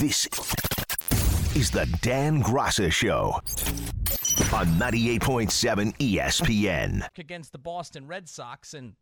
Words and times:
This 0.00 0.26
is 1.54 1.70
the 1.70 1.88
Dan 2.02 2.42
Graca 2.42 2.90
Show 2.90 3.40
on 4.52 4.66
98.7 4.78 5.96
ESPN. 5.98 7.06
Against 7.16 7.52
the 7.52 7.58
Boston 7.58 8.08
Red 8.08 8.28
Sox, 8.28 8.74
and, 8.74 8.94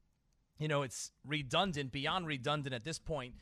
you 0.58 0.68
know, 0.68 0.82
it's 0.82 1.10
redundant, 1.26 1.92
beyond 1.92 2.26
redundant 2.26 2.74
at 2.74 2.84
this 2.84 2.98
point 2.98 3.34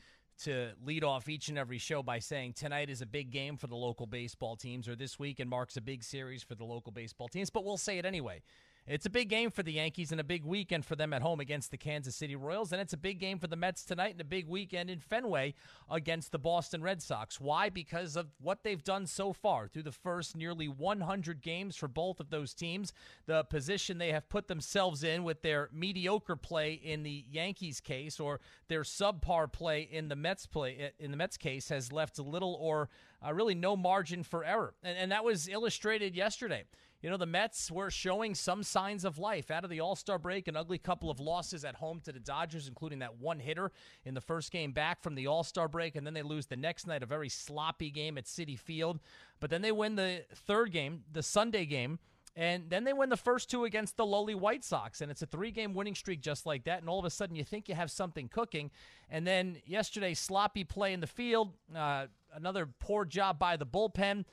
to 0.44 0.70
lead 0.84 1.02
off 1.02 1.28
each 1.28 1.48
and 1.48 1.58
every 1.58 1.78
show 1.78 2.04
by 2.04 2.20
saying 2.20 2.52
tonight 2.52 2.88
is 2.88 3.02
a 3.02 3.06
big 3.06 3.32
game 3.32 3.56
for 3.56 3.66
the 3.66 3.76
local 3.76 4.06
baseball 4.06 4.54
teams, 4.54 4.86
or 4.86 4.94
this 4.94 5.18
weekend 5.18 5.50
marks 5.50 5.76
a 5.76 5.80
big 5.80 6.04
series 6.04 6.44
for 6.44 6.54
the 6.54 6.64
local 6.64 6.92
baseball 6.92 7.26
teams, 7.26 7.50
but 7.50 7.64
we'll 7.64 7.76
say 7.76 7.98
it 7.98 8.06
anyway. 8.06 8.40
It's 8.86 9.06
a 9.06 9.10
big 9.10 9.28
game 9.28 9.50
for 9.50 9.62
the 9.62 9.74
Yankees 9.74 10.10
and 10.10 10.20
a 10.20 10.24
big 10.24 10.44
weekend 10.44 10.84
for 10.84 10.96
them 10.96 11.12
at 11.12 11.22
home 11.22 11.38
against 11.38 11.70
the 11.70 11.76
Kansas 11.76 12.16
City 12.16 12.34
Royals. 12.34 12.72
And 12.72 12.80
it's 12.80 12.92
a 12.92 12.96
big 12.96 13.20
game 13.20 13.38
for 13.38 13.46
the 13.46 13.56
Mets 13.56 13.84
tonight 13.84 14.12
and 14.12 14.20
a 14.20 14.24
big 14.24 14.48
weekend 14.48 14.90
in 14.90 14.98
Fenway 14.98 15.54
against 15.90 16.32
the 16.32 16.38
Boston 16.38 16.82
Red 16.82 17.00
Sox. 17.02 17.40
Why? 17.40 17.68
Because 17.68 18.16
of 18.16 18.28
what 18.40 18.64
they've 18.64 18.82
done 18.82 19.06
so 19.06 19.32
far 19.32 19.68
through 19.68 19.84
the 19.84 19.92
first 19.92 20.36
nearly 20.36 20.66
100 20.66 21.40
games 21.40 21.76
for 21.76 21.88
both 21.88 22.20
of 22.20 22.30
those 22.30 22.54
teams. 22.54 22.92
The 23.26 23.44
position 23.44 23.98
they 23.98 24.12
have 24.12 24.28
put 24.28 24.48
themselves 24.48 25.04
in 25.04 25.24
with 25.24 25.42
their 25.42 25.68
mediocre 25.72 26.36
play 26.36 26.72
in 26.72 27.02
the 27.02 27.24
Yankees 27.30 27.80
case 27.80 28.18
or 28.18 28.40
their 28.68 28.82
subpar 28.82 29.52
play 29.52 29.82
in 29.82 30.08
the 30.08 30.16
Mets 30.16 30.46
play 30.46 30.90
in 30.98 31.10
the 31.10 31.16
Mets 31.16 31.36
case 31.36 31.68
has 31.68 31.92
left 31.92 32.18
little 32.18 32.56
or 32.60 32.88
uh, 33.24 33.32
really 33.32 33.54
no 33.54 33.76
margin 33.76 34.22
for 34.22 34.44
error. 34.44 34.74
And, 34.82 34.96
and 34.96 35.12
that 35.12 35.24
was 35.24 35.48
illustrated 35.48 36.16
yesterday 36.16 36.64
you 37.02 37.08
know, 37.08 37.16
the 37.16 37.26
Mets 37.26 37.70
were 37.70 37.90
showing 37.90 38.34
some 38.34 38.62
signs 38.62 39.04
of 39.04 39.18
life 39.18 39.50
out 39.50 39.64
of 39.64 39.70
the 39.70 39.80
All 39.80 39.96
Star 39.96 40.18
break, 40.18 40.48
an 40.48 40.56
ugly 40.56 40.78
couple 40.78 41.10
of 41.10 41.18
losses 41.18 41.64
at 41.64 41.76
home 41.76 42.00
to 42.04 42.12
the 42.12 42.20
Dodgers, 42.20 42.68
including 42.68 42.98
that 42.98 43.18
one 43.18 43.38
hitter 43.38 43.72
in 44.04 44.14
the 44.14 44.20
first 44.20 44.52
game 44.52 44.72
back 44.72 45.02
from 45.02 45.14
the 45.14 45.26
All 45.26 45.42
Star 45.42 45.66
break, 45.66 45.96
and 45.96 46.06
then 46.06 46.14
they 46.14 46.22
lose 46.22 46.46
the 46.46 46.56
next 46.56 46.86
night, 46.86 47.02
a 47.02 47.06
very 47.06 47.28
sloppy 47.28 47.90
game 47.90 48.18
at 48.18 48.24
Citi 48.24 48.58
Field. 48.58 49.00
But 49.40 49.48
then 49.50 49.62
they 49.62 49.72
win 49.72 49.96
the 49.96 50.24
third 50.34 50.72
game, 50.72 51.04
the 51.10 51.22
Sunday 51.22 51.64
game. 51.64 51.98
And 52.36 52.70
then 52.70 52.84
they 52.84 52.92
win 52.92 53.08
the 53.08 53.16
first 53.16 53.50
two 53.50 53.64
against 53.64 53.96
the 53.96 54.06
lowly 54.06 54.36
White 54.36 54.62
Sox. 54.62 55.00
And 55.00 55.10
it's 55.10 55.20
a 55.20 55.26
three 55.26 55.50
game 55.50 55.74
winning 55.74 55.96
streak 55.96 56.20
just 56.20 56.46
like 56.46 56.64
that. 56.64 56.80
And 56.80 56.88
all 56.88 56.98
of 56.98 57.04
a 57.04 57.10
sudden, 57.10 57.34
you 57.34 57.42
think 57.42 57.68
you 57.68 57.74
have 57.74 57.90
something 57.90 58.28
cooking. 58.28 58.70
And 59.10 59.26
then 59.26 59.56
yesterday, 59.66 60.14
sloppy 60.14 60.62
play 60.62 60.92
in 60.92 61.00
the 61.00 61.08
field, 61.08 61.52
uh, 61.74 62.06
another 62.32 62.68
poor 62.78 63.04
job 63.04 63.38
by 63.38 63.56
the 63.56 63.66
bullpen. 63.66 64.24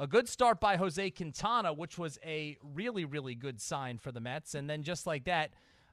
A 0.00 0.06
good 0.06 0.28
start 0.28 0.60
by 0.60 0.76
Jose 0.76 1.10
Quintana, 1.10 1.72
which 1.72 1.98
was 1.98 2.20
a 2.24 2.56
really, 2.62 3.04
really 3.04 3.34
good 3.34 3.60
sign 3.60 3.98
for 3.98 4.12
the 4.12 4.20
Mets. 4.20 4.54
And 4.54 4.70
then 4.70 4.84
just 4.84 5.08
like 5.08 5.24
that, 5.24 5.50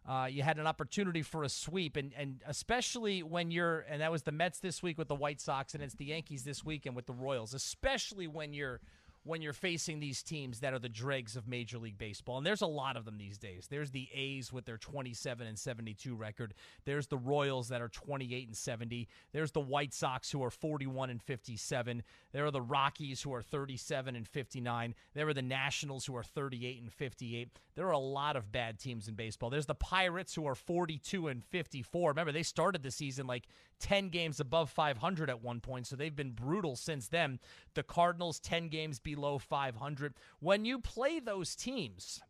uh, 0.07 0.27
you 0.29 0.43
had 0.43 0.59
an 0.59 0.67
opportunity 0.67 1.23
for 1.23 1.43
a 1.43 1.49
sweep, 1.49 1.97
and, 1.97 2.13
and 2.15 2.39
especially 2.45 3.23
when 3.23 3.49
you're, 3.49 3.79
and 3.89 4.01
that 4.01 4.11
was 4.11 4.21
the 4.21 4.31
Mets 4.31 4.59
this 4.59 4.83
week 4.83 4.99
with 4.99 5.07
the 5.07 5.15
White 5.15 5.41
Sox, 5.41 5.73
and 5.73 5.81
it's 5.83 5.95
the 5.95 6.05
Yankees 6.05 6.43
this 6.43 6.63
weekend 6.63 6.95
with 6.95 7.07
the 7.07 7.13
Royals, 7.13 7.55
especially 7.55 8.27
when 8.27 8.53
you're 8.53 8.79
when 9.25 9.41
you're 9.41 9.53
facing 9.53 9.99
these 9.99 10.21
teams 10.21 10.59
that 10.59 10.73
are 10.73 10.79
the 10.79 10.87
dregs 10.87 11.35
of 11.35 11.47
Major 11.47 11.79
League 11.79 11.97
Baseball. 11.97 12.37
And 12.37 12.45
there's 12.45 12.61
a 12.61 12.67
lot 12.67 12.95
of 12.95 13.05
them 13.05 13.17
these 13.17 13.39
days. 13.39 13.67
There's 13.69 13.89
the 13.89 14.07
A's 14.13 14.53
with 14.53 14.65
their 14.65 14.77
27 14.77 15.47
and 15.47 15.57
72 15.57 16.15
record. 16.15 16.53
There's 16.85 17.07
the 17.07 17.17
Royals 17.17 17.69
that 17.69 17.81
are 17.81 17.89
28 17.89 18.47
and 18.47 18.55
70. 18.55 19.07
There's 19.33 19.51
the 19.51 19.59
White 19.59 19.95
Sox 19.95 20.29
who 20.29 20.43
are 20.43 20.51
41 20.51 21.09
and 21.09 21.21
57. 21.21 22.03
There 22.33 22.45
are 22.45 22.51
the 22.51 22.61
Rockies 22.61 23.23
who 23.23 23.33
are 23.33 23.41
37 23.41 24.15
and 24.15 24.27
59. 24.27 24.93
There 25.15 25.27
are 25.27 25.33
the 25.33 25.41
Nationals 25.41 26.05
who 26.05 26.15
are 26.15 26.23
38 26.23 26.81
and 26.83 26.93
58. 26.93 27.49
There 27.75 27.87
are 27.87 27.91
a 27.91 27.97
lot 27.97 28.35
of 28.35 28.51
bad 28.51 28.79
teams 28.79 29.07
in 29.07 29.15
baseball. 29.15 29.49
There's 29.49 29.65
the 29.65 29.73
Pirates 29.73 30.35
who 30.35 30.45
are 30.45 30.55
42 30.55 31.29
and 31.29 31.43
54. 31.43 32.11
Remember, 32.11 32.31
they 32.31 32.43
started 32.43 32.83
the 32.83 32.91
season 32.91 33.25
like 33.25 33.47
10 33.79 34.09
games 34.09 34.39
above 34.39 34.69
500 34.69 35.29
at 35.29 35.43
one 35.43 35.59
point, 35.59 35.87
so 35.87 35.95
they've 35.95 36.15
been 36.15 36.31
brutal 36.31 36.75
since 36.75 37.07
then. 37.07 37.39
The 37.75 37.83
Cardinals 37.83 38.39
10 38.39 38.69
games 38.69 38.99
below 38.99 39.37
500. 39.37 40.15
When 40.39 40.65
you 40.65 40.79
play 40.79 41.19
those 41.19 41.55
teams, 41.55 42.21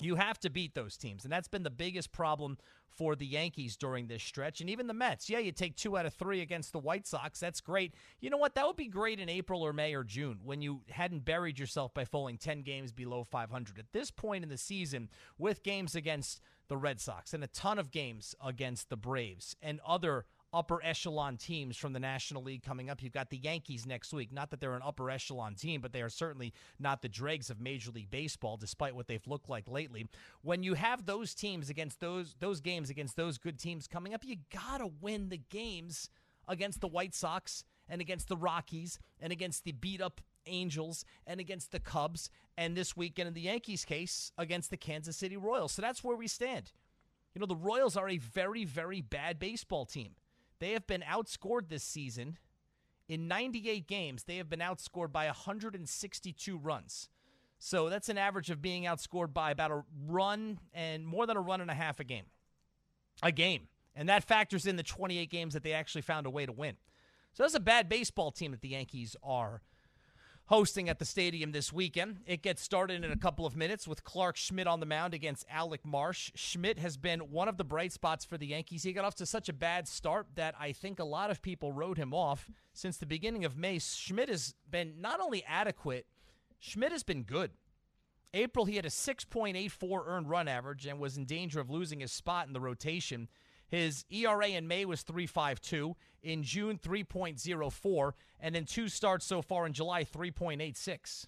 you 0.00 0.16
have 0.16 0.38
to 0.40 0.50
beat 0.50 0.74
those 0.74 0.96
teams. 0.96 1.24
And 1.24 1.32
that's 1.32 1.48
been 1.48 1.62
the 1.62 1.70
biggest 1.70 2.12
problem 2.12 2.58
for 2.88 3.16
the 3.16 3.26
Yankees 3.26 3.76
during 3.76 4.06
this 4.06 4.22
stretch. 4.22 4.60
And 4.60 4.68
even 4.68 4.86
the 4.86 4.94
Mets. 4.94 5.30
Yeah, 5.30 5.38
you 5.38 5.52
take 5.52 5.76
two 5.76 5.96
out 5.96 6.06
of 6.06 6.14
three 6.14 6.40
against 6.40 6.72
the 6.72 6.78
White 6.78 7.06
Sox. 7.06 7.40
That's 7.40 7.60
great. 7.60 7.94
You 8.20 8.30
know 8.30 8.36
what? 8.36 8.54
That 8.54 8.66
would 8.66 8.76
be 8.76 8.88
great 8.88 9.18
in 9.18 9.28
April 9.28 9.62
or 9.62 9.72
May 9.72 9.94
or 9.94 10.04
June 10.04 10.40
when 10.44 10.60
you 10.60 10.82
hadn't 10.90 11.24
buried 11.24 11.58
yourself 11.58 11.94
by 11.94 12.04
falling 12.04 12.36
10 12.36 12.62
games 12.62 12.92
below 12.92 13.24
500. 13.24 13.78
At 13.78 13.92
this 13.92 14.10
point 14.10 14.44
in 14.44 14.50
the 14.50 14.58
season, 14.58 15.08
with 15.38 15.62
games 15.62 15.94
against 15.94 16.40
the 16.68 16.76
Red 16.76 17.00
Sox 17.00 17.32
and 17.32 17.42
a 17.42 17.48
ton 17.48 17.78
of 17.78 17.90
games 17.90 18.34
against 18.44 18.90
the 18.90 18.96
Braves 18.96 19.56
and 19.62 19.80
other 19.86 20.26
upper 20.52 20.82
echelon 20.84 21.36
teams 21.36 21.76
from 21.76 21.92
the 21.92 22.00
National 22.00 22.42
League 22.42 22.62
coming 22.62 22.90
up. 22.90 23.02
You've 23.02 23.12
got 23.12 23.30
the 23.30 23.38
Yankees 23.38 23.86
next 23.86 24.12
week. 24.12 24.32
Not 24.32 24.50
that 24.50 24.60
they're 24.60 24.74
an 24.74 24.82
upper 24.84 25.10
echelon 25.10 25.54
team, 25.54 25.80
but 25.80 25.92
they 25.92 26.02
are 26.02 26.08
certainly 26.08 26.52
not 26.78 27.02
the 27.02 27.08
dregs 27.08 27.50
of 27.50 27.60
Major 27.60 27.90
League 27.90 28.10
Baseball, 28.10 28.56
despite 28.56 28.94
what 28.94 29.06
they've 29.06 29.26
looked 29.26 29.48
like 29.48 29.68
lately. 29.68 30.06
When 30.42 30.62
you 30.62 30.74
have 30.74 31.06
those 31.06 31.34
teams 31.34 31.70
against 31.70 32.00
those 32.00 32.36
those 32.40 32.60
games 32.60 32.90
against 32.90 33.16
those 33.16 33.38
good 33.38 33.58
teams 33.58 33.86
coming 33.86 34.14
up, 34.14 34.24
you 34.24 34.36
gotta 34.52 34.90
win 35.00 35.28
the 35.28 35.40
games 35.50 36.08
against 36.48 36.80
the 36.80 36.88
White 36.88 37.14
Sox 37.14 37.64
and 37.88 38.00
against 38.00 38.28
the 38.28 38.36
Rockies 38.36 38.98
and 39.20 39.32
against 39.32 39.64
the 39.64 39.72
beat 39.72 40.00
up 40.00 40.20
Angels 40.46 41.04
and 41.26 41.40
against 41.40 41.70
the 41.72 41.80
Cubs, 41.80 42.30
and 42.58 42.76
this 42.76 42.96
weekend 42.96 43.28
in 43.28 43.34
the 43.34 43.42
Yankees 43.42 43.84
case 43.84 44.32
against 44.36 44.70
the 44.70 44.76
Kansas 44.76 45.16
City 45.16 45.36
Royals. 45.36 45.72
So 45.72 45.82
that's 45.82 46.02
where 46.02 46.16
we 46.16 46.26
stand. 46.26 46.72
You 47.34 47.40
know, 47.40 47.46
the 47.46 47.56
Royals 47.56 47.96
are 47.96 48.08
a 48.08 48.18
very, 48.18 48.64
very 48.64 49.00
bad 49.00 49.38
baseball 49.38 49.86
team. 49.86 50.16
They 50.62 50.74
have 50.74 50.86
been 50.86 51.02
outscored 51.02 51.68
this 51.68 51.82
season. 51.82 52.38
In 53.08 53.26
98 53.26 53.88
games, 53.88 54.22
they 54.22 54.36
have 54.36 54.48
been 54.48 54.60
outscored 54.60 55.10
by 55.10 55.26
162 55.26 56.56
runs. 56.56 57.08
So 57.58 57.88
that's 57.88 58.08
an 58.08 58.16
average 58.16 58.48
of 58.48 58.62
being 58.62 58.84
outscored 58.84 59.34
by 59.34 59.50
about 59.50 59.72
a 59.72 59.82
run 60.06 60.60
and 60.72 61.04
more 61.04 61.26
than 61.26 61.36
a 61.36 61.40
run 61.40 61.60
and 61.60 61.68
a 61.68 61.74
half 61.74 61.98
a 61.98 62.04
game. 62.04 62.26
A 63.24 63.32
game. 63.32 63.66
And 63.96 64.08
that 64.08 64.22
factors 64.22 64.64
in 64.64 64.76
the 64.76 64.84
28 64.84 65.28
games 65.28 65.54
that 65.54 65.64
they 65.64 65.72
actually 65.72 66.02
found 66.02 66.26
a 66.26 66.30
way 66.30 66.46
to 66.46 66.52
win. 66.52 66.76
So 67.32 67.42
that's 67.42 67.56
a 67.56 67.60
bad 67.60 67.88
baseball 67.88 68.30
team 68.30 68.52
that 68.52 68.60
the 68.60 68.68
Yankees 68.68 69.16
are 69.20 69.62
hosting 70.46 70.88
at 70.88 70.98
the 70.98 71.04
stadium 71.04 71.52
this 71.52 71.72
weekend. 71.72 72.20
It 72.26 72.42
gets 72.42 72.62
started 72.62 73.04
in 73.04 73.12
a 73.12 73.16
couple 73.16 73.46
of 73.46 73.56
minutes 73.56 73.86
with 73.86 74.04
Clarke 74.04 74.36
Schmidt 74.36 74.66
on 74.66 74.80
the 74.80 74.86
mound 74.86 75.14
against 75.14 75.46
Alec 75.50 75.84
Marsh. 75.84 76.30
Schmidt 76.34 76.78
has 76.78 76.96
been 76.96 77.20
one 77.30 77.48
of 77.48 77.56
the 77.56 77.64
bright 77.64 77.92
spots 77.92 78.24
for 78.24 78.36
the 78.36 78.48
Yankees. 78.48 78.82
He 78.82 78.92
got 78.92 79.04
off 79.04 79.14
to 79.16 79.26
such 79.26 79.48
a 79.48 79.52
bad 79.52 79.88
start 79.88 80.26
that 80.34 80.54
I 80.58 80.72
think 80.72 80.98
a 80.98 81.04
lot 81.04 81.30
of 81.30 81.42
people 81.42 81.72
wrote 81.72 81.98
him 81.98 82.12
off 82.12 82.50
since 82.72 82.96
the 82.96 83.06
beginning 83.06 83.44
of 83.44 83.56
May. 83.56 83.78
Schmidt 83.78 84.28
has 84.28 84.54
been 84.70 85.00
not 85.00 85.20
only 85.20 85.44
adequate, 85.44 86.06
Schmidt 86.58 86.92
has 86.92 87.02
been 87.02 87.22
good. 87.22 87.52
April, 88.34 88.64
he 88.64 88.76
had 88.76 88.86
a 88.86 88.90
6.84 88.90 90.06
earned 90.06 90.30
run 90.30 90.48
average 90.48 90.86
and 90.86 90.98
was 90.98 91.18
in 91.18 91.26
danger 91.26 91.60
of 91.60 91.68
losing 91.68 92.00
his 92.00 92.12
spot 92.12 92.46
in 92.46 92.54
the 92.54 92.60
rotation. 92.60 93.28
His 93.72 94.04
ERA 94.10 94.48
in 94.48 94.68
May 94.68 94.84
was 94.84 95.02
3.52, 95.02 95.94
in 96.22 96.42
June 96.42 96.78
3.04, 96.78 98.12
and 98.38 98.54
in 98.54 98.66
two 98.66 98.90
starts 98.90 99.24
so 99.24 99.40
far 99.40 99.64
in 99.64 99.72
July 99.72 100.04
3.86. 100.04 101.26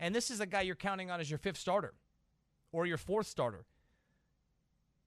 And 0.00 0.12
this 0.12 0.32
is 0.32 0.40
a 0.40 0.46
guy 0.46 0.62
you're 0.62 0.74
counting 0.74 1.12
on 1.12 1.20
as 1.20 1.30
your 1.30 1.38
fifth 1.38 1.58
starter 1.58 1.94
or 2.72 2.86
your 2.86 2.96
fourth 2.96 3.28
starter. 3.28 3.66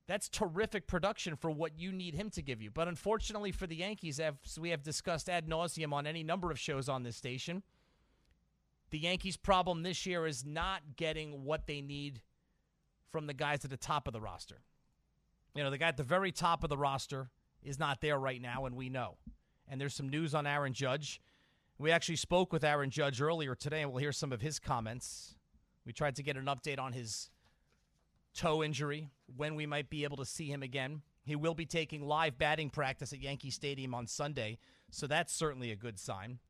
That's 0.06 0.30
terrific 0.30 0.86
production 0.86 1.36
for 1.36 1.50
what 1.50 1.78
you 1.78 1.92
need 1.92 2.14
him 2.14 2.30
to 2.30 2.40
give 2.40 2.62
you. 2.62 2.70
But 2.70 2.88
unfortunately 2.88 3.52
for 3.52 3.66
the 3.66 3.76
Yankees, 3.76 4.18
as 4.18 4.58
we 4.58 4.70
have 4.70 4.82
discussed 4.82 5.28
ad 5.28 5.46
nauseum 5.46 5.92
on 5.92 6.06
any 6.06 6.22
number 6.22 6.50
of 6.50 6.58
shows 6.58 6.88
on 6.88 7.02
this 7.02 7.16
station, 7.16 7.62
the 8.88 8.98
Yankees' 8.98 9.36
problem 9.36 9.82
this 9.82 10.06
year 10.06 10.26
is 10.26 10.46
not 10.46 10.96
getting 10.96 11.44
what 11.44 11.66
they 11.66 11.82
need 11.82 12.22
from 13.12 13.26
the 13.26 13.34
guys 13.34 13.66
at 13.66 13.70
the 13.70 13.76
top 13.76 14.06
of 14.06 14.14
the 14.14 14.20
roster. 14.22 14.62
You 15.54 15.62
know, 15.62 15.70
the 15.70 15.78
guy 15.78 15.88
at 15.88 15.96
the 15.96 16.02
very 16.02 16.32
top 16.32 16.64
of 16.64 16.70
the 16.70 16.76
roster 16.76 17.30
is 17.62 17.78
not 17.78 18.00
there 18.00 18.18
right 18.18 18.42
now, 18.42 18.66
and 18.66 18.74
we 18.74 18.88
know. 18.88 19.18
And 19.68 19.80
there's 19.80 19.94
some 19.94 20.08
news 20.08 20.34
on 20.34 20.46
Aaron 20.46 20.72
Judge. 20.72 21.20
We 21.78 21.90
actually 21.90 22.16
spoke 22.16 22.52
with 22.52 22.64
Aaron 22.64 22.90
Judge 22.90 23.20
earlier 23.20 23.54
today, 23.54 23.82
and 23.82 23.90
we'll 23.90 24.00
hear 24.00 24.12
some 24.12 24.32
of 24.32 24.40
his 24.40 24.58
comments. 24.58 25.36
We 25.86 25.92
tried 25.92 26.16
to 26.16 26.22
get 26.22 26.36
an 26.36 26.46
update 26.46 26.78
on 26.78 26.92
his 26.92 27.30
toe 28.34 28.64
injury, 28.64 29.10
when 29.36 29.54
we 29.54 29.64
might 29.64 29.88
be 29.88 30.02
able 30.02 30.16
to 30.16 30.24
see 30.24 30.50
him 30.50 30.62
again. 30.62 31.02
He 31.22 31.36
will 31.36 31.54
be 31.54 31.66
taking 31.66 32.02
live 32.02 32.36
batting 32.36 32.68
practice 32.68 33.12
at 33.12 33.22
Yankee 33.22 33.50
Stadium 33.50 33.94
on 33.94 34.06
Sunday, 34.06 34.58
so 34.90 35.06
that's 35.06 35.32
certainly 35.32 35.70
a 35.70 35.76
good 35.76 35.98
sign. 35.98 36.40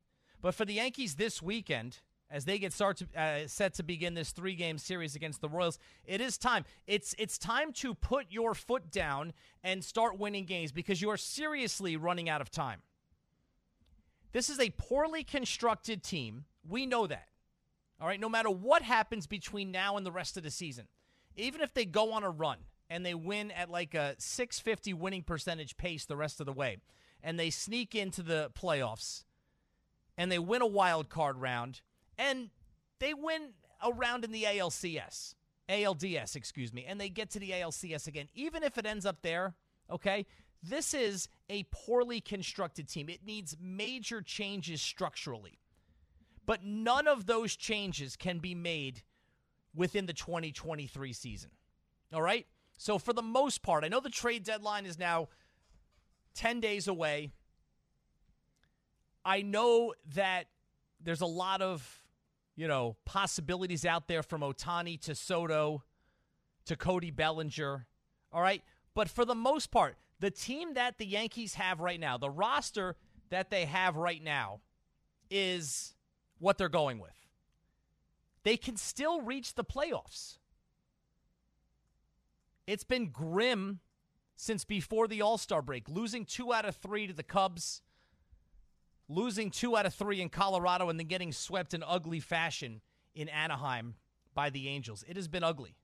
But 0.41 0.55
for 0.55 0.65
the 0.65 0.73
Yankees 0.73 1.15
this 1.15 1.41
weekend, 1.41 1.99
as 2.29 2.45
they 2.45 2.57
get 2.57 2.73
start 2.73 2.97
to, 2.97 3.07
uh, 3.19 3.47
set 3.47 3.75
to 3.75 3.83
begin 3.83 4.13
this 4.13 4.31
three 4.31 4.55
game 4.55 4.77
series 4.77 5.15
against 5.15 5.41
the 5.41 5.49
Royals. 5.49 5.79
It 6.05 6.21
is 6.21 6.37
time. 6.37 6.65
It's 6.87 7.15
it's 7.17 7.37
time 7.37 7.71
to 7.73 7.93
put 7.93 8.27
your 8.29 8.53
foot 8.53 8.91
down 8.91 9.33
and 9.63 9.83
start 9.83 10.17
winning 10.17 10.45
games 10.45 10.71
because 10.71 11.01
you 11.01 11.09
are 11.09 11.17
seriously 11.17 11.97
running 11.97 12.29
out 12.29 12.41
of 12.41 12.49
time. 12.49 12.81
This 14.31 14.49
is 14.49 14.59
a 14.59 14.71
poorly 14.71 15.23
constructed 15.23 16.03
team. 16.03 16.45
We 16.67 16.85
know 16.85 17.07
that. 17.07 17.27
All 18.01 18.07
right, 18.07 18.19
no 18.19 18.27
matter 18.27 18.49
what 18.49 18.81
happens 18.81 19.27
between 19.27 19.71
now 19.71 19.95
and 19.95 20.05
the 20.05 20.11
rest 20.11 20.35
of 20.35 20.43
the 20.43 20.51
season, 20.51 20.87
even 21.37 21.61
if 21.61 21.73
they 21.73 21.85
go 21.85 22.11
on 22.11 22.23
a 22.23 22.29
run 22.29 22.57
and 22.89 23.05
they 23.05 23.13
win 23.13 23.51
at 23.51 23.69
like 23.69 23.93
a 23.93 24.15
650 24.17 24.93
winning 24.93 25.23
percentage 25.23 25.77
pace 25.77 26.05
the 26.05 26.17
rest 26.17 26.39
of 26.39 26.45
the 26.45 26.53
way, 26.53 26.77
and 27.23 27.39
they 27.39 27.49
sneak 27.49 27.95
into 27.95 28.21
the 28.21 28.51
playoffs 28.59 29.23
and 30.17 30.31
they 30.31 30.39
win 30.39 30.61
a 30.61 30.67
wild 30.67 31.09
card 31.09 31.37
round 31.37 31.81
and 32.17 32.49
they 32.99 33.13
win 33.13 33.49
a 33.83 33.91
round 33.91 34.23
in 34.23 34.31
the 34.31 34.43
ALCS, 34.43 35.35
ALDS, 35.69 36.35
excuse 36.35 36.73
me, 36.73 36.85
and 36.87 36.99
they 36.99 37.09
get 37.09 37.29
to 37.31 37.39
the 37.39 37.51
ALCS 37.51 38.07
again, 38.07 38.27
even 38.33 38.63
if 38.63 38.77
it 38.77 38.85
ends 38.85 39.05
up 39.05 39.21
there, 39.21 39.55
okay? 39.91 40.25
This 40.63 40.93
is 40.93 41.27
a 41.49 41.63
poorly 41.71 42.21
constructed 42.21 42.87
team. 42.87 43.09
It 43.09 43.25
needs 43.25 43.55
major 43.61 44.21
changes 44.21 44.81
structurally. 44.81 45.59
But 46.45 46.63
none 46.63 47.07
of 47.07 47.25
those 47.25 47.55
changes 47.55 48.15
can 48.15 48.39
be 48.39 48.55
made 48.55 49.03
within 49.75 50.05
the 50.05 50.13
2023 50.13 51.13
season. 51.13 51.51
All 52.13 52.21
right? 52.21 52.45
So, 52.77 52.97
for 52.97 53.13
the 53.13 53.21
most 53.21 53.61
part, 53.61 53.83
I 53.83 53.87
know 53.87 53.99
the 53.99 54.09
trade 54.09 54.43
deadline 54.43 54.85
is 54.85 54.99
now 54.99 55.29
10 56.35 56.59
days 56.59 56.87
away. 56.87 57.31
I 59.23 59.41
know 59.41 59.93
that 60.13 60.47
there's 61.01 61.21
a 61.21 61.25
lot 61.25 61.61
of, 61.61 62.03
you 62.55 62.67
know, 62.67 62.95
possibilities 63.05 63.85
out 63.85 64.07
there 64.07 64.23
from 64.23 64.41
Ohtani 64.41 64.99
to 65.01 65.15
Soto 65.15 65.83
to 66.65 66.75
Cody 66.75 67.11
Bellinger. 67.11 67.87
All 68.31 68.41
right? 68.41 68.63
But 68.93 69.09
for 69.09 69.25
the 69.25 69.35
most 69.35 69.71
part, 69.71 69.97
the 70.19 70.31
team 70.31 70.73
that 70.75 70.97
the 70.97 71.05
Yankees 71.05 71.55
have 71.55 71.79
right 71.79 71.99
now, 71.99 72.17
the 72.17 72.29
roster 72.29 72.95
that 73.29 73.49
they 73.49 73.65
have 73.65 73.97
right 73.97 74.23
now, 74.23 74.61
is 75.29 75.95
what 76.39 76.57
they're 76.57 76.69
going 76.69 76.99
with. 76.99 77.11
They 78.43 78.57
can 78.57 78.77
still 78.77 79.21
reach 79.21 79.55
the 79.55 79.63
playoffs. 79.63 80.37
It's 82.67 82.83
been 82.83 83.09
grim 83.09 83.79
since 84.35 84.63
before 84.63 85.07
the 85.07 85.21
All 85.21 85.37
Star 85.37 85.61
break, 85.61 85.89
losing 85.89 86.25
two 86.25 86.53
out 86.53 86.65
of 86.65 86.75
three 86.75 87.07
to 87.07 87.13
the 87.13 87.23
Cubs, 87.23 87.81
losing 89.07 89.51
two 89.51 89.77
out 89.77 89.85
of 89.85 89.93
three 89.93 90.21
in 90.21 90.29
Colorado, 90.29 90.89
and 90.89 90.99
then 90.99 91.07
getting 91.07 91.31
swept 91.31 91.73
in 91.73 91.83
ugly 91.83 92.19
fashion 92.19 92.81
in 93.13 93.29
Anaheim 93.29 93.95
by 94.33 94.49
the 94.49 94.67
Angels. 94.67 95.03
It 95.07 95.15
has 95.15 95.27
been 95.27 95.43
ugly. 95.43 95.75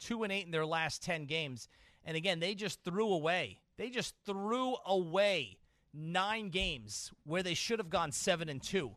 Two 0.00 0.22
and 0.22 0.32
eight 0.32 0.44
in 0.44 0.50
their 0.50 0.66
last 0.66 1.02
10 1.02 1.26
games. 1.26 1.68
And 2.04 2.16
again, 2.16 2.40
they 2.40 2.54
just 2.54 2.82
threw 2.84 3.12
away. 3.12 3.60
They 3.76 3.88
just 3.88 4.14
threw 4.26 4.76
away 4.84 5.58
nine 5.94 6.48
games 6.48 7.12
where 7.24 7.42
they 7.42 7.54
should 7.54 7.78
have 7.78 7.90
gone 7.90 8.12
seven 8.12 8.48
and 8.48 8.62
two, 8.62 8.96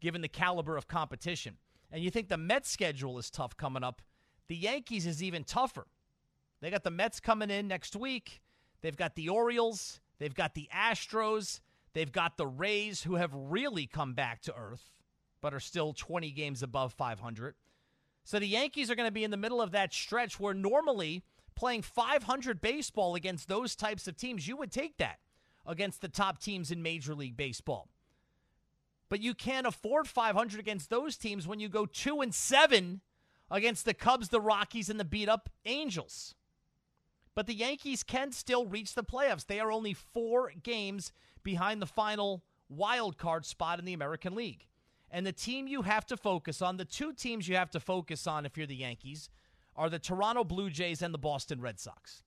given 0.00 0.22
the 0.22 0.28
caliber 0.28 0.76
of 0.76 0.88
competition. 0.88 1.56
And 1.90 2.02
you 2.02 2.10
think 2.10 2.28
the 2.28 2.36
Mets 2.36 2.70
schedule 2.70 3.18
is 3.18 3.30
tough 3.30 3.56
coming 3.56 3.84
up. 3.84 4.02
The 4.48 4.56
Yankees 4.56 5.06
is 5.06 5.22
even 5.22 5.44
tougher. 5.44 5.86
They 6.60 6.70
got 6.70 6.84
the 6.84 6.90
Mets 6.90 7.20
coming 7.20 7.50
in 7.50 7.68
next 7.68 7.94
week. 7.94 8.40
They've 8.80 8.96
got 8.96 9.14
the 9.14 9.28
Orioles. 9.28 10.00
They've 10.18 10.34
got 10.34 10.54
the 10.54 10.68
Astros. 10.74 11.60
They've 11.96 12.12
got 12.12 12.36
the 12.36 12.46
Rays, 12.46 13.04
who 13.04 13.14
have 13.14 13.30
really 13.32 13.86
come 13.86 14.12
back 14.12 14.42
to 14.42 14.54
earth, 14.54 14.92
but 15.40 15.54
are 15.54 15.60
still 15.60 15.94
20 15.94 16.30
games 16.32 16.62
above 16.62 16.92
500. 16.92 17.54
So 18.22 18.38
the 18.38 18.46
Yankees 18.46 18.90
are 18.90 18.94
going 18.94 19.08
to 19.08 19.12
be 19.12 19.24
in 19.24 19.30
the 19.30 19.38
middle 19.38 19.62
of 19.62 19.70
that 19.70 19.94
stretch 19.94 20.38
where 20.38 20.52
normally 20.52 21.24
playing 21.54 21.80
500 21.80 22.60
baseball 22.60 23.14
against 23.14 23.48
those 23.48 23.74
types 23.74 24.06
of 24.06 24.18
teams, 24.18 24.46
you 24.46 24.58
would 24.58 24.70
take 24.70 24.98
that 24.98 25.20
against 25.64 26.02
the 26.02 26.08
top 26.10 26.38
teams 26.38 26.70
in 26.70 26.82
Major 26.82 27.14
League 27.14 27.34
Baseball. 27.34 27.88
But 29.08 29.22
you 29.22 29.32
can't 29.32 29.66
afford 29.66 30.06
500 30.06 30.60
against 30.60 30.90
those 30.90 31.16
teams 31.16 31.48
when 31.48 31.60
you 31.60 31.70
go 31.70 31.86
2 31.86 32.20
and 32.20 32.34
7 32.34 33.00
against 33.50 33.86
the 33.86 33.94
Cubs, 33.94 34.28
the 34.28 34.38
Rockies 34.42 34.90
and 34.90 35.00
the 35.00 35.04
beat 35.06 35.30
up 35.30 35.48
Angels. 35.64 36.34
But 37.34 37.46
the 37.46 37.54
Yankees 37.54 38.02
can 38.02 38.32
still 38.32 38.66
reach 38.66 38.94
the 38.94 39.02
playoffs. 39.02 39.46
They 39.46 39.60
are 39.60 39.72
only 39.72 39.94
4 39.94 40.52
games 40.62 41.10
behind 41.46 41.80
the 41.80 41.86
final 41.86 42.42
wild 42.68 43.16
card 43.16 43.46
spot 43.46 43.78
in 43.78 43.84
the 43.84 43.94
American 43.94 44.34
League. 44.34 44.66
And 45.12 45.24
the 45.24 45.32
team 45.32 45.68
you 45.68 45.82
have 45.82 46.04
to 46.06 46.16
focus 46.16 46.60
on, 46.60 46.76
the 46.76 46.84
two 46.84 47.12
teams 47.12 47.48
you 47.48 47.54
have 47.54 47.70
to 47.70 47.80
focus 47.80 48.26
on 48.26 48.44
if 48.44 48.58
you're 48.58 48.66
the 48.66 48.74
Yankees, 48.74 49.30
are 49.76 49.88
the 49.88 50.00
Toronto 50.00 50.42
Blue 50.42 50.68
Jays 50.68 51.02
and 51.02 51.14
the 51.14 51.18
Boston 51.18 51.60
Red 51.60 51.78
Sox. 51.78 52.24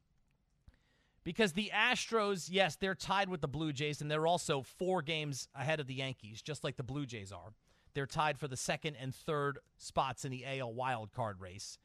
Because 1.25 1.51
the 1.51 1.69
Astros, 1.75 2.47
yes, 2.49 2.77
they're 2.77 2.95
tied 2.95 3.27
with 3.27 3.41
the 3.41 3.47
Blue 3.49 3.73
Jays, 3.73 3.99
and 3.99 4.09
they're 4.09 4.25
also 4.25 4.61
four 4.61 5.01
games 5.01 5.49
ahead 5.53 5.81
of 5.81 5.87
the 5.87 5.95
Yankees, 5.95 6.41
just 6.41 6.63
like 6.63 6.77
the 6.77 6.83
Blue 6.83 7.05
Jays 7.05 7.33
are. 7.33 7.51
They're 7.93 8.05
tied 8.05 8.39
for 8.39 8.47
the 8.47 8.55
second 8.55 8.95
and 8.95 9.13
third 9.13 9.59
spots 9.77 10.23
in 10.23 10.31
the 10.31 10.45
AL 10.45 10.73
wild 10.73 11.11
card 11.11 11.41
race. 11.41 11.77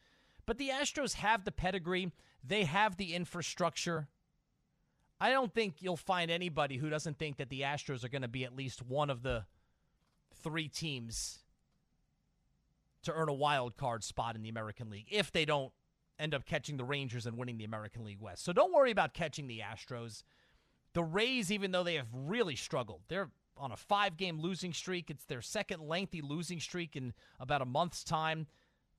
But 0.47 0.59
the 0.59 0.69
Astros 0.69 1.15
have 1.15 1.45
the 1.45 1.51
pedigree, 1.51 2.13
they 2.45 2.63
have 2.63 2.97
the 2.97 3.13
infrastructure. 3.13 4.07
I 5.21 5.31
don't 5.31 5.53
think 5.53 5.77
you'll 5.81 5.97
find 5.97 6.31
anybody 6.31 6.77
who 6.77 6.91
doesn't 6.91 7.19
think 7.19 7.37
that 7.37 7.49
the 7.49 7.63
Astros 7.63 8.05
are 8.05 8.09
going 8.09 8.23
to 8.23 8.29
be 8.29 8.45
at 8.45 8.55
least 8.55 8.83
one 8.83 9.11
of 9.11 9.23
the 9.23 9.45
three 10.43 10.69
teams 10.69 11.39
to 13.05 13.13
earn 13.13 13.29
a 13.29 13.35
wild 13.35 13.77
card 13.77 14.03
spot 14.03 14.35
in 14.35 14.43
the 14.43 14.49
American 14.49 14.91
League 14.91 15.07
if 15.11 15.31
they 15.31 15.45
don't 15.45 15.73
end 16.19 16.35
up 16.35 16.47
catching 16.47 16.77
the 16.77 16.85
Rangers 16.85 17.27
and 17.27 17.37
winning 17.37 17.59
the 17.59 17.65
American 17.65 18.05
League 18.05 18.21
West. 18.21 18.45
So 18.45 18.53
don't 18.53 18.73
worry 18.73 18.91
about 18.91 19.15
catching 19.15 19.47
the 19.47 19.61
Astros. 19.61 20.23
The 20.93 21.03
Rays, 21.03 21.51
even 21.51 21.73
though 21.73 21.83
they 21.83 21.95
have 21.95 22.09
really 22.13 22.57
struggled, 22.57 23.03
they're 23.09 23.31
on 23.57 23.73
a 23.73 23.77
five 23.77 24.17
game 24.17 24.41
losing 24.41 24.73
streak. 24.73 25.11
It's 25.11 25.25
their 25.25 25.43
second 25.43 25.83
lengthy 25.83 26.23
losing 26.23 26.61
streak 26.61 26.97
in 26.97 27.15
about 27.41 27.63
a 27.63 27.67
month's 27.67 28.05
time. 28.05 28.47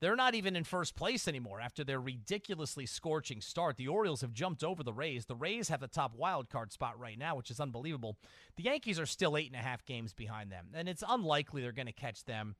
They're 0.00 0.16
not 0.16 0.34
even 0.34 0.56
in 0.56 0.64
first 0.64 0.94
place 0.94 1.26
anymore 1.26 1.60
after 1.60 1.82
their 1.82 2.00
ridiculously 2.00 2.86
scorching 2.86 3.40
start. 3.40 3.76
The 3.76 3.88
Orioles 3.88 4.20
have 4.20 4.32
jumped 4.32 4.62
over 4.62 4.82
the 4.82 4.92
Rays. 4.92 5.26
The 5.26 5.36
Rays 5.36 5.68
have 5.68 5.80
the 5.80 5.88
top 5.88 6.14
wild 6.14 6.50
card 6.50 6.72
spot 6.72 6.98
right 6.98 7.18
now, 7.18 7.36
which 7.36 7.50
is 7.50 7.60
unbelievable. 7.60 8.16
The 8.56 8.64
Yankees 8.64 9.00
are 9.00 9.06
still 9.06 9.36
eight 9.36 9.50
and 9.50 9.60
a 9.60 9.64
half 9.64 9.84
games 9.84 10.12
behind 10.12 10.50
them, 10.52 10.68
and 10.74 10.88
it's 10.88 11.04
unlikely 11.06 11.62
they're 11.62 11.72
going 11.72 11.86
to 11.86 11.92
catch 11.92 12.24
them 12.24 12.56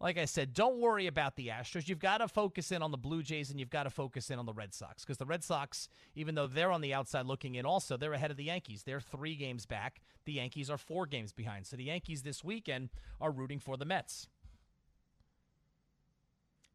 like 0.00 0.18
I 0.18 0.24
said, 0.24 0.52
don't 0.52 0.80
worry 0.80 1.06
about 1.06 1.36
the 1.36 1.48
Astros. 1.48 1.88
You've 1.88 1.98
got 1.98 2.18
to 2.18 2.28
focus 2.28 2.72
in 2.72 2.82
on 2.82 2.90
the 2.90 2.98
Blue 2.98 3.22
Jays 3.22 3.50
and 3.50 3.60
you've 3.60 3.70
got 3.70 3.84
to 3.84 3.90
focus 3.90 4.30
in 4.30 4.38
on 4.38 4.46
the 4.46 4.52
Red 4.52 4.74
Sox 4.74 5.04
because 5.04 5.18
the 5.18 5.24
Red 5.24 5.44
Sox, 5.44 5.88
even 6.14 6.34
though 6.34 6.46
they're 6.46 6.72
on 6.72 6.80
the 6.80 6.92
outside 6.92 7.26
looking 7.26 7.54
in, 7.54 7.64
also 7.64 7.96
they're 7.96 8.12
ahead 8.12 8.30
of 8.30 8.36
the 8.36 8.44
Yankees. 8.44 8.82
They're 8.82 9.00
three 9.00 9.36
games 9.36 9.66
back. 9.66 10.00
The 10.24 10.32
Yankees 10.32 10.68
are 10.68 10.78
four 10.78 11.06
games 11.06 11.32
behind. 11.32 11.66
So 11.66 11.76
the 11.76 11.84
Yankees 11.84 12.22
this 12.22 12.42
weekend 12.42 12.90
are 13.20 13.30
rooting 13.30 13.60
for 13.60 13.76
the 13.76 13.84
Mets. 13.84 14.28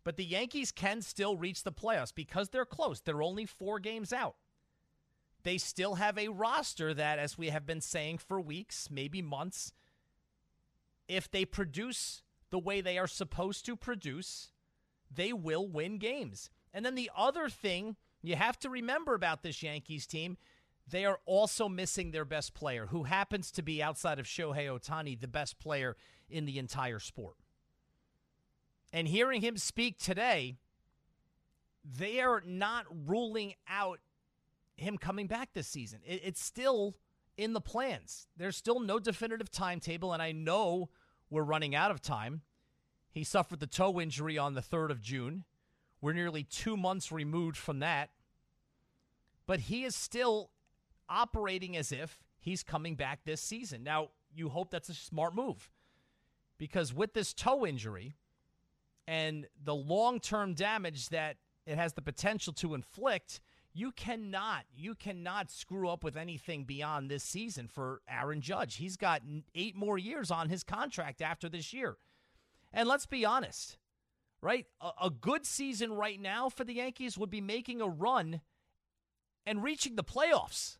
But 0.03 0.17
the 0.17 0.25
Yankees 0.25 0.71
can 0.71 1.01
still 1.01 1.35
reach 1.35 1.63
the 1.63 1.71
playoffs 1.71 2.13
because 2.13 2.49
they're 2.49 2.65
close. 2.65 3.01
They're 3.01 3.21
only 3.21 3.45
four 3.45 3.79
games 3.79 4.13
out. 4.13 4.35
They 5.43 5.57
still 5.57 5.95
have 5.95 6.17
a 6.17 6.29
roster 6.29 6.93
that, 6.93 7.19
as 7.19 7.37
we 7.37 7.49
have 7.49 7.65
been 7.65 7.81
saying 7.81 8.17
for 8.19 8.41
weeks, 8.41 8.89
maybe 8.91 9.21
months, 9.21 9.73
if 11.07 11.29
they 11.29 11.45
produce 11.45 12.23
the 12.49 12.59
way 12.59 12.81
they 12.81 12.97
are 12.97 13.07
supposed 13.07 13.65
to 13.65 13.75
produce, 13.75 14.51
they 15.13 15.33
will 15.33 15.67
win 15.67 15.97
games. 15.97 16.49
And 16.73 16.85
then 16.85 16.95
the 16.95 17.11
other 17.15 17.49
thing 17.49 17.95
you 18.21 18.35
have 18.35 18.59
to 18.59 18.69
remember 18.69 19.15
about 19.15 19.43
this 19.43 19.63
Yankees 19.63 20.05
team, 20.05 20.37
they 20.87 21.05
are 21.05 21.19
also 21.25 21.69
missing 21.69 22.11
their 22.11 22.25
best 22.25 22.53
player, 22.53 22.87
who 22.87 23.03
happens 23.03 23.51
to 23.51 23.61
be 23.61 23.81
outside 23.81 24.19
of 24.19 24.25
Shohei 24.25 24.67
Ohtani, 24.67 25.19
the 25.19 25.27
best 25.27 25.59
player 25.59 25.95
in 26.29 26.45
the 26.45 26.59
entire 26.59 26.99
sport. 26.99 27.35
And 28.91 29.07
hearing 29.07 29.41
him 29.41 29.57
speak 29.57 29.99
today, 29.99 30.57
they 31.83 32.19
are 32.19 32.41
not 32.45 32.85
ruling 33.07 33.53
out 33.67 33.99
him 34.75 34.97
coming 34.97 35.27
back 35.27 35.49
this 35.53 35.67
season. 35.67 35.99
it's 36.05 36.41
still 36.41 36.95
in 37.37 37.53
the 37.53 37.61
plans. 37.61 38.27
There's 38.35 38.57
still 38.57 38.79
no 38.79 38.99
definitive 38.99 39.51
timetable, 39.51 40.13
and 40.13 40.21
I 40.21 40.31
know 40.31 40.89
we're 41.29 41.43
running 41.43 41.75
out 41.75 41.91
of 41.91 42.01
time. 42.01 42.41
He 43.11 43.23
suffered 43.23 43.59
the 43.59 43.67
toe 43.67 43.99
injury 43.99 44.37
on 44.37 44.53
the 44.53 44.61
3rd 44.61 44.91
of 44.91 45.01
June. 45.01 45.45
We're 46.01 46.13
nearly 46.13 46.43
two 46.43 46.77
months 46.77 47.11
removed 47.11 47.57
from 47.57 47.79
that. 47.79 48.09
But 49.45 49.61
he 49.61 49.83
is 49.83 49.95
still 49.95 50.51
operating 51.07 51.75
as 51.75 51.91
if 51.91 52.19
he's 52.39 52.63
coming 52.63 52.95
back 52.95 53.21
this 53.25 53.41
season. 53.41 53.83
Now, 53.83 54.09
you 54.33 54.49
hope 54.49 54.69
that's 54.69 54.89
a 54.89 54.93
smart 54.93 55.33
move 55.33 55.69
because 56.57 56.93
with 56.93 57.13
this 57.13 57.33
toe 57.33 57.65
injury 57.65 58.15
and 59.09 59.47
the 59.63 59.73
long 59.73 60.19
term 60.19 60.53
damage 60.53 61.09
that 61.09 61.37
it 61.65 61.77
has 61.77 61.93
the 61.93 62.01
potential 62.01 62.53
to 62.53 62.75
inflict, 62.75 63.41
you 63.73 63.91
cannot 63.91 64.65
you 64.71 64.93
cannot 64.93 65.49
screw 65.49 65.89
up 65.89 66.03
with 66.03 66.15
anything 66.15 66.63
beyond 66.63 67.09
this 67.09 67.23
season 67.23 67.67
for 67.67 68.01
Aaron 68.07 68.39
Judge. 68.39 68.75
He's 68.75 68.97
got 68.97 69.23
8 69.55 69.75
more 69.75 69.97
years 69.97 70.29
on 70.29 70.49
his 70.49 70.63
contract 70.63 71.23
after 71.23 71.49
this 71.49 71.73
year. 71.73 71.97
And 72.71 72.87
let's 72.87 73.07
be 73.07 73.25
honest, 73.25 73.79
right? 74.41 74.67
A, 74.79 74.91
a, 75.05 75.09
good 75.09 75.43
season 75.43 75.93
right 75.93 76.21
now 76.21 76.47
for 76.47 76.63
the 76.63 76.75
Yankees 76.75 77.17
would 77.17 77.31
be 77.31 77.41
making 77.41 77.81
a 77.81 77.87
run 77.87 78.41
and 79.43 79.63
reaching 79.63 79.95
the 79.95 80.03
playoffs. 80.03 80.77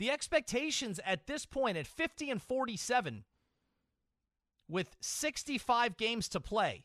The 0.00 0.10
expectations 0.10 0.98
at 1.06 1.28
this 1.28 1.46
point 1.46 1.76
at 1.76 1.86
50 1.86 2.28
and 2.28 2.42
47 2.42 3.22
with 4.68 4.96
65 5.00 5.96
games 5.96 6.28
to 6.28 6.40
play, 6.40 6.84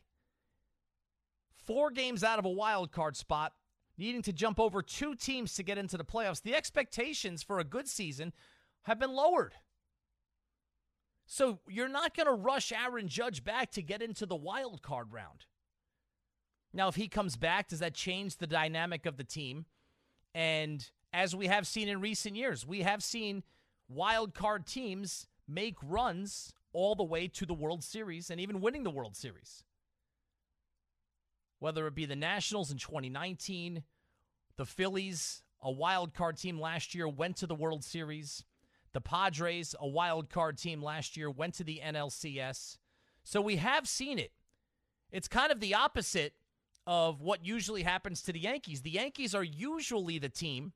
four 1.55 1.91
games 1.91 2.23
out 2.23 2.39
of 2.39 2.45
a 2.45 2.49
wild 2.49 2.91
card 2.91 3.15
spot, 3.15 3.53
needing 3.97 4.21
to 4.23 4.33
jump 4.33 4.59
over 4.59 4.81
two 4.81 5.15
teams 5.15 5.53
to 5.55 5.63
get 5.63 5.77
into 5.77 5.97
the 5.97 6.05
playoffs. 6.05 6.41
The 6.41 6.55
expectations 6.55 7.43
for 7.43 7.59
a 7.59 7.63
good 7.63 7.87
season 7.87 8.33
have 8.83 8.99
been 8.99 9.13
lowered. 9.13 9.53
So 11.25 11.59
you're 11.67 11.87
not 11.87 12.15
going 12.15 12.27
to 12.27 12.33
rush 12.33 12.71
Aaron 12.71 13.07
Judge 13.07 13.43
back 13.43 13.71
to 13.71 13.81
get 13.81 14.01
into 14.01 14.25
the 14.25 14.35
wild 14.35 14.81
card 14.81 15.13
round. 15.13 15.45
Now, 16.73 16.87
if 16.87 16.95
he 16.95 17.07
comes 17.07 17.35
back, 17.35 17.69
does 17.69 17.79
that 17.79 17.93
change 17.93 18.37
the 18.37 18.47
dynamic 18.47 19.05
of 19.05 19.17
the 19.17 19.23
team? 19.23 19.65
And 20.33 20.89
as 21.13 21.35
we 21.35 21.47
have 21.47 21.67
seen 21.67 21.87
in 21.87 22.01
recent 22.01 22.35
years, 22.35 22.65
we 22.65 22.81
have 22.81 23.03
seen 23.03 23.43
wild 23.87 24.33
card 24.33 24.65
teams 24.65 25.27
make 25.47 25.75
runs 25.83 26.53
all 26.73 26.95
the 26.95 27.03
way 27.03 27.27
to 27.27 27.45
the 27.45 27.53
World 27.53 27.83
Series 27.83 28.29
and 28.29 28.41
even 28.41 28.61
winning 28.61 28.83
the 28.83 28.89
World 28.89 29.15
Series. 29.15 29.63
Whether 31.59 31.87
it 31.87 31.95
be 31.95 32.05
the 32.05 32.15
Nationals 32.15 32.71
in 32.71 32.77
2019, 32.77 33.83
the 34.57 34.65
Phillies, 34.65 35.43
a 35.61 35.71
wild 35.71 36.13
card 36.13 36.37
team 36.37 36.59
last 36.59 36.93
year, 36.93 37.07
went 37.07 37.37
to 37.37 37.47
the 37.47 37.55
World 37.55 37.83
Series. 37.83 38.43
The 38.91 39.01
Padres, 39.01 39.73
a 39.79 39.87
wild 39.87 40.29
card 40.29 40.57
team 40.57 40.83
last 40.83 41.15
year, 41.15 41.29
went 41.29 41.53
to 41.55 41.63
the 41.63 41.81
NLCS. 41.83 42.77
So 43.23 43.41
we 43.41 43.55
have 43.55 43.87
seen 43.87 44.19
it. 44.19 44.31
It's 45.11 45.27
kind 45.27 45.51
of 45.51 45.59
the 45.59 45.73
opposite 45.73 46.33
of 46.85 47.21
what 47.21 47.45
usually 47.45 47.83
happens 47.83 48.21
to 48.23 48.33
the 48.33 48.39
Yankees. 48.39 48.81
The 48.81 48.91
Yankees 48.91 49.33
are 49.33 49.43
usually 49.43 50.19
the 50.19 50.29
team 50.29 50.73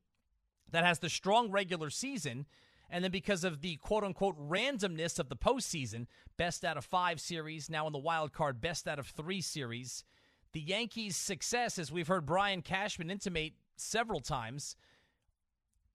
that 0.70 0.84
has 0.84 1.00
the 1.00 1.08
strong 1.08 1.50
regular 1.50 1.90
season. 1.90 2.46
And 2.90 3.04
then 3.04 3.10
because 3.10 3.44
of 3.44 3.60
the 3.60 3.76
quote 3.76 4.04
unquote 4.04 4.36
randomness 4.38 5.18
of 5.18 5.28
the 5.28 5.36
postseason, 5.36 6.06
best 6.36 6.64
out 6.64 6.76
of 6.76 6.84
five 6.84 7.20
series, 7.20 7.68
now 7.68 7.86
in 7.86 7.92
the 7.92 7.98
wild 7.98 8.32
card, 8.32 8.60
best 8.60 8.88
out 8.88 8.98
of 8.98 9.08
three 9.08 9.40
series, 9.40 10.04
the 10.52 10.60
Yankees' 10.60 11.16
success, 11.16 11.78
as 11.78 11.92
we've 11.92 12.08
heard 12.08 12.24
Brian 12.24 12.62
Cashman 12.62 13.10
intimate 13.10 13.52
several 13.76 14.20
times, 14.20 14.76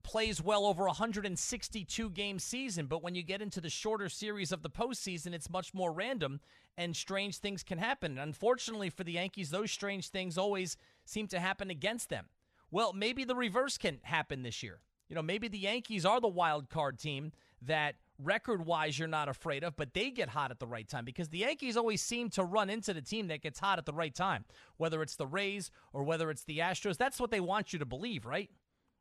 plays 0.03 0.41
well 0.41 0.65
over 0.65 0.83
a 0.83 0.89
162 0.89 2.09
game 2.11 2.37
season. 2.37 2.85
But 2.85 3.01
when 3.01 3.15
you 3.15 3.23
get 3.23 3.41
into 3.41 3.61
the 3.61 3.69
shorter 3.69 4.09
series 4.09 4.51
of 4.51 4.61
the 4.61 4.69
postseason, 4.69 5.33
it's 5.33 5.49
much 5.49 5.73
more 5.73 5.91
random 5.91 6.39
and 6.77 6.95
strange 6.95 7.37
things 7.37 7.63
can 7.63 7.77
happen. 7.77 8.17
Unfortunately 8.17 8.89
for 8.89 9.03
the 9.03 9.13
Yankees, 9.13 9.49
those 9.49 9.71
strange 9.71 10.09
things 10.09 10.37
always 10.37 10.77
seem 11.05 11.27
to 11.27 11.39
happen 11.39 11.69
against 11.69 12.09
them. 12.09 12.25
Well, 12.69 12.93
maybe 12.93 13.23
the 13.23 13.35
reverse 13.35 13.77
can 13.77 13.99
happen 14.03 14.43
this 14.43 14.61
year. 14.61 14.79
You 15.13 15.15
know, 15.15 15.21
maybe 15.21 15.47
the 15.47 15.59
Yankees 15.59 16.07
are 16.07 16.19
the 16.19 16.27
wild 16.27 16.71
card 16.71 16.97
team 16.97 17.33
that 17.61 17.93
record 18.17 18.65
wise 18.65 18.97
you're 18.97 19.07
not 19.07 19.29
afraid 19.29 19.63
of, 19.63 19.75
but 19.75 19.93
they 19.93 20.09
get 20.09 20.29
hot 20.29 20.49
at 20.49 20.57
the 20.57 20.65
right 20.65 20.89
time 20.89 21.05
because 21.05 21.29
the 21.29 21.37
Yankees 21.37 21.77
always 21.77 22.01
seem 22.01 22.31
to 22.31 22.43
run 22.43 22.67
into 22.67 22.95
the 22.95 23.01
team 23.01 23.27
that 23.27 23.43
gets 23.43 23.59
hot 23.59 23.77
at 23.77 23.85
the 23.85 23.93
right 23.93 24.15
time, 24.15 24.43
whether 24.77 25.03
it's 25.03 25.15
the 25.15 25.27
Rays 25.27 25.69
or 25.93 26.01
whether 26.03 26.31
it's 26.31 26.45
the 26.45 26.57
Astros. 26.57 26.97
That's 26.97 27.19
what 27.19 27.29
they 27.29 27.39
want 27.39 27.73
you 27.73 27.77
to 27.77 27.85
believe, 27.85 28.25
right? 28.25 28.49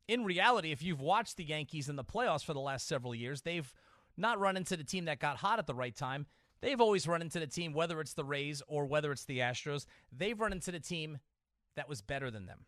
In 0.07 0.27
reality, 0.27 0.71
if 0.71 0.83
you've 0.83 1.01
watched 1.01 1.39
the 1.39 1.45
Yankees 1.45 1.89
in 1.89 1.97
the 1.97 2.05
playoffs 2.05 2.45
for 2.45 2.53
the 2.53 2.61
last 2.61 2.87
several 2.87 3.15
years, 3.15 3.41
they've 3.41 3.73
not 4.19 4.39
run 4.39 4.59
into 4.59 4.77
the 4.77 4.85
team 4.85 5.07
that 5.07 5.19
got 5.19 5.39
hot 5.39 5.59
at 5.59 5.67
the 5.67 5.75
right 5.75 5.97
time. 5.97 6.27
They've 6.61 6.79
always 6.79 7.09
run 7.09 7.23
into 7.23 7.41
the 7.41 7.47
team, 7.47 7.73
whether 7.73 8.03
it's 8.03 8.13
the 8.13 8.23
Rays 8.23 8.61
or 8.69 8.85
whether 8.85 9.13
it's 9.13 9.25
the 9.25 9.39
Astros, 9.39 9.87
they've 10.15 10.39
run 10.39 10.53
into 10.53 10.73
the 10.73 10.79
team 10.79 11.21
that 11.75 11.89
was 11.89 12.03
better 12.03 12.31
than 12.31 12.45
them. 12.45 12.67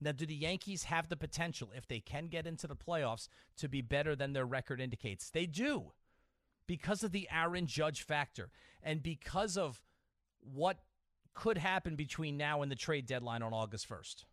Now, 0.00 0.12
do 0.12 0.26
the 0.26 0.34
Yankees 0.34 0.84
have 0.84 1.08
the 1.08 1.16
potential, 1.16 1.70
if 1.74 1.86
they 1.86 2.00
can 2.00 2.26
get 2.26 2.46
into 2.46 2.66
the 2.66 2.76
playoffs, 2.76 3.28
to 3.56 3.68
be 3.68 3.80
better 3.80 4.14
than 4.14 4.32
their 4.32 4.44
record 4.44 4.80
indicates? 4.80 5.30
They 5.30 5.46
do 5.46 5.92
because 6.66 7.02
of 7.02 7.12
the 7.12 7.28
Aaron 7.30 7.66
Judge 7.66 8.02
factor 8.02 8.50
and 8.82 9.02
because 9.02 9.56
of 9.56 9.82
what 10.40 10.78
could 11.34 11.58
happen 11.58 11.96
between 11.96 12.36
now 12.36 12.62
and 12.62 12.70
the 12.70 12.76
trade 12.76 13.06
deadline 13.06 13.42
on 13.42 13.52
August 13.52 13.88
1st. 13.88 14.24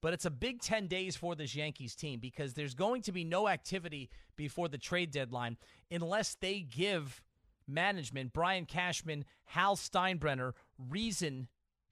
But 0.00 0.12
it's 0.12 0.24
a 0.24 0.30
big 0.30 0.60
10 0.60 0.86
days 0.86 1.16
for 1.16 1.34
this 1.34 1.56
Yankees 1.56 1.96
team 1.96 2.20
because 2.20 2.54
there's 2.54 2.74
going 2.74 3.02
to 3.02 3.12
be 3.12 3.24
no 3.24 3.48
activity 3.48 4.10
before 4.36 4.68
the 4.68 4.78
trade 4.78 5.10
deadline 5.10 5.56
unless 5.90 6.36
they 6.36 6.60
give 6.60 7.22
management, 7.66 8.32
Brian 8.32 8.64
Cashman, 8.64 9.24
Hal 9.46 9.76
Steinbrenner, 9.76 10.52
reason 10.88 11.48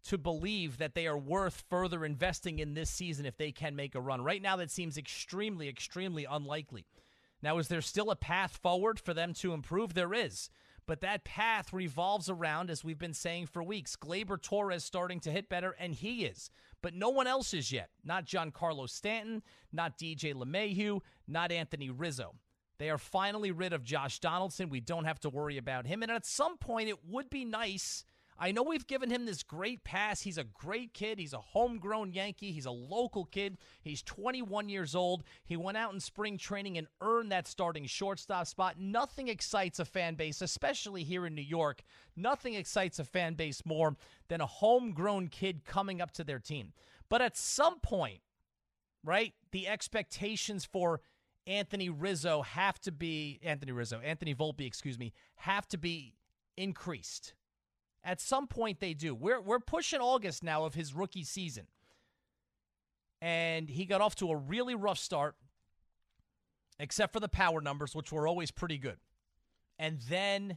to 0.07 0.19
believe 0.19 0.79
that 0.79 0.95
they 0.95 1.07
are 1.07 1.19
worth 1.19 1.65
further 1.69 2.05
investing 2.05 2.59
in 2.59 2.75
this 2.75 2.91
season 2.91 3.27
if 3.27 3.37
they 3.37 3.53
can 3.53 3.77
make 3.77 3.95
a 3.95 4.01
run. 4.01 4.23
Right 4.23 4.43
now, 4.43 4.57
that 4.57 4.71
seems 4.71 4.97
extremely, 4.97 5.69
extremely 5.69 6.27
unlikely. 6.29 6.87
Now, 7.43 7.59
is 7.59 7.69
there 7.69 7.83
still 7.83 8.11
a 8.11 8.17
path 8.17 8.59
forward 8.63 8.99
for 8.99 9.15
them 9.15 9.35
to 9.35 9.53
improve? 9.53 9.95
There 9.95 10.15
is. 10.15 10.51
But 10.87 11.01
that 11.01 11.25
path 11.25 11.73
revolves 11.73 12.31
around, 12.31 12.71
as 12.71 12.85
we've 12.85 12.99
been 12.99 13.13
saying 13.13 13.47
for 13.47 13.63
weeks, 13.63 13.97
Gleyber 13.97 14.41
Torres 14.41 14.85
starting 14.85 15.19
to 15.21 15.33
hit 15.33 15.49
better, 15.49 15.75
and 15.79 15.93
he 15.93 16.25
is. 16.25 16.51
But 16.81 16.95
no 16.95 17.09
one 17.09 17.27
else 17.27 17.53
is 17.53 17.73
yet. 17.73 17.91
Not 18.05 18.27
Giancarlo 18.27 18.89
Stanton, 18.89 19.43
not 19.73 19.99
DJ 19.99 20.33
LeMahieu, 20.33 21.01
not 21.27 21.51
Anthony 21.51 21.91
Rizzo. 21.91 22.37
They 22.79 22.91
are 22.91 22.99
finally 22.99 23.51
rid 23.51 23.73
of 23.73 23.83
Josh 23.83 24.21
Donaldson. 24.21 24.69
We 24.69 24.81
don't 24.81 25.07
have 25.07 25.19
to 25.21 25.31
worry 25.31 25.57
about 25.59 25.87
him. 25.87 26.03
And 26.03 26.13
at 26.13 26.27
some 26.27 26.57
point, 26.59 26.89
it 26.89 27.05
would 27.05 27.31
be 27.31 27.45
nice 27.45 28.05
I 28.39 28.53
know 28.53 28.63
we've 28.63 28.87
given 28.87 29.11
him 29.11 29.25
this 29.25 29.43
great 29.43 29.83
pass. 29.83 30.21
He's 30.21 30.37
a 30.39 30.45
great 30.45 30.93
kid. 30.93 31.19
He's 31.19 31.33
a 31.33 31.39
homegrown 31.39 32.13
Yankee. 32.13 32.53
He's 32.53 32.67
a 32.67 32.71
local 32.71 33.25
kid. 33.25 33.57
He's 33.81 34.03
21 34.03 34.69
years 34.69 34.95
old. 34.95 35.25
He 35.45 35.57
went 35.57 35.79
out 35.79 35.95
in 35.95 36.01
spring 36.01 36.37
training 36.37 36.77
and 36.77 36.87
earned 37.01 37.33
that 37.33 37.47
starting 37.47 37.87
shortstop 37.87 38.47
spot. 38.47 38.79
Nothing 38.79 39.29
excites 39.29 39.79
a 39.79 39.85
fan 39.85 40.15
base, 40.15 40.43
especially 40.43 41.03
here 41.03 41.27
in 41.27 41.35
New 41.35 41.43
York. 41.43 41.83
Nothing 42.15 42.55
excites 42.55 42.99
a 42.99 43.05
fan 43.05 43.35
base 43.35 43.63
more 43.65 43.97
than 44.29 44.41
a 44.41 44.47
homegrown 44.47 45.29
kid 45.29 45.65
coming 45.65 46.03
up 46.03 46.11
to 46.13 46.25
their 46.25 46.39
team. 46.39 46.73
But 47.09 47.23
at 47.23 47.37
some 47.37 47.81
point, 47.81 48.21
right, 49.03 49.33
the 49.53 49.67
expectations 49.67 50.65
for 50.65 51.01
Anthony 51.47 51.89
Rizzo 51.89 52.43
have 52.43 52.81
to 52.81 52.93
be 52.93 53.39
Anthony 53.43 53.73
Rizzo, 53.73 54.01
Anthony 54.01 54.35
Volpe, 54.35 54.67
excuse 54.67 54.99
me, 54.99 55.13
have 55.37 55.67
to 55.69 55.79
be 55.79 56.17
increased 56.57 57.35
at 58.07 58.21
some 58.21 58.47
point, 58.47 58.79
they 58.79 58.95
do. 58.95 59.15
We're 59.15 59.41
we're 59.41 59.59
pushing 59.59 60.01
August 60.01 60.45
now 60.45 60.65
of 60.65 60.75
his 60.75 60.95
rookie 60.95 61.25
season, 61.25 61.67
and 63.21 63.69
he 63.69 63.85
got 63.85 64.01
off 64.01 64.15
to 64.17 64.31
a 64.31 64.37
really 64.37 64.77
rough 64.77 64.99
start, 64.99 65.35
except 66.79 67.13
for 67.13 67.19
the 67.19 67.29
power 67.29 67.61
numbers, 67.61 67.97
which 67.97 68.13
were 68.13 68.29
always 68.29 68.53
pretty 68.53 68.79
good. 68.79 68.99
And 69.77 70.01
then 70.09 70.57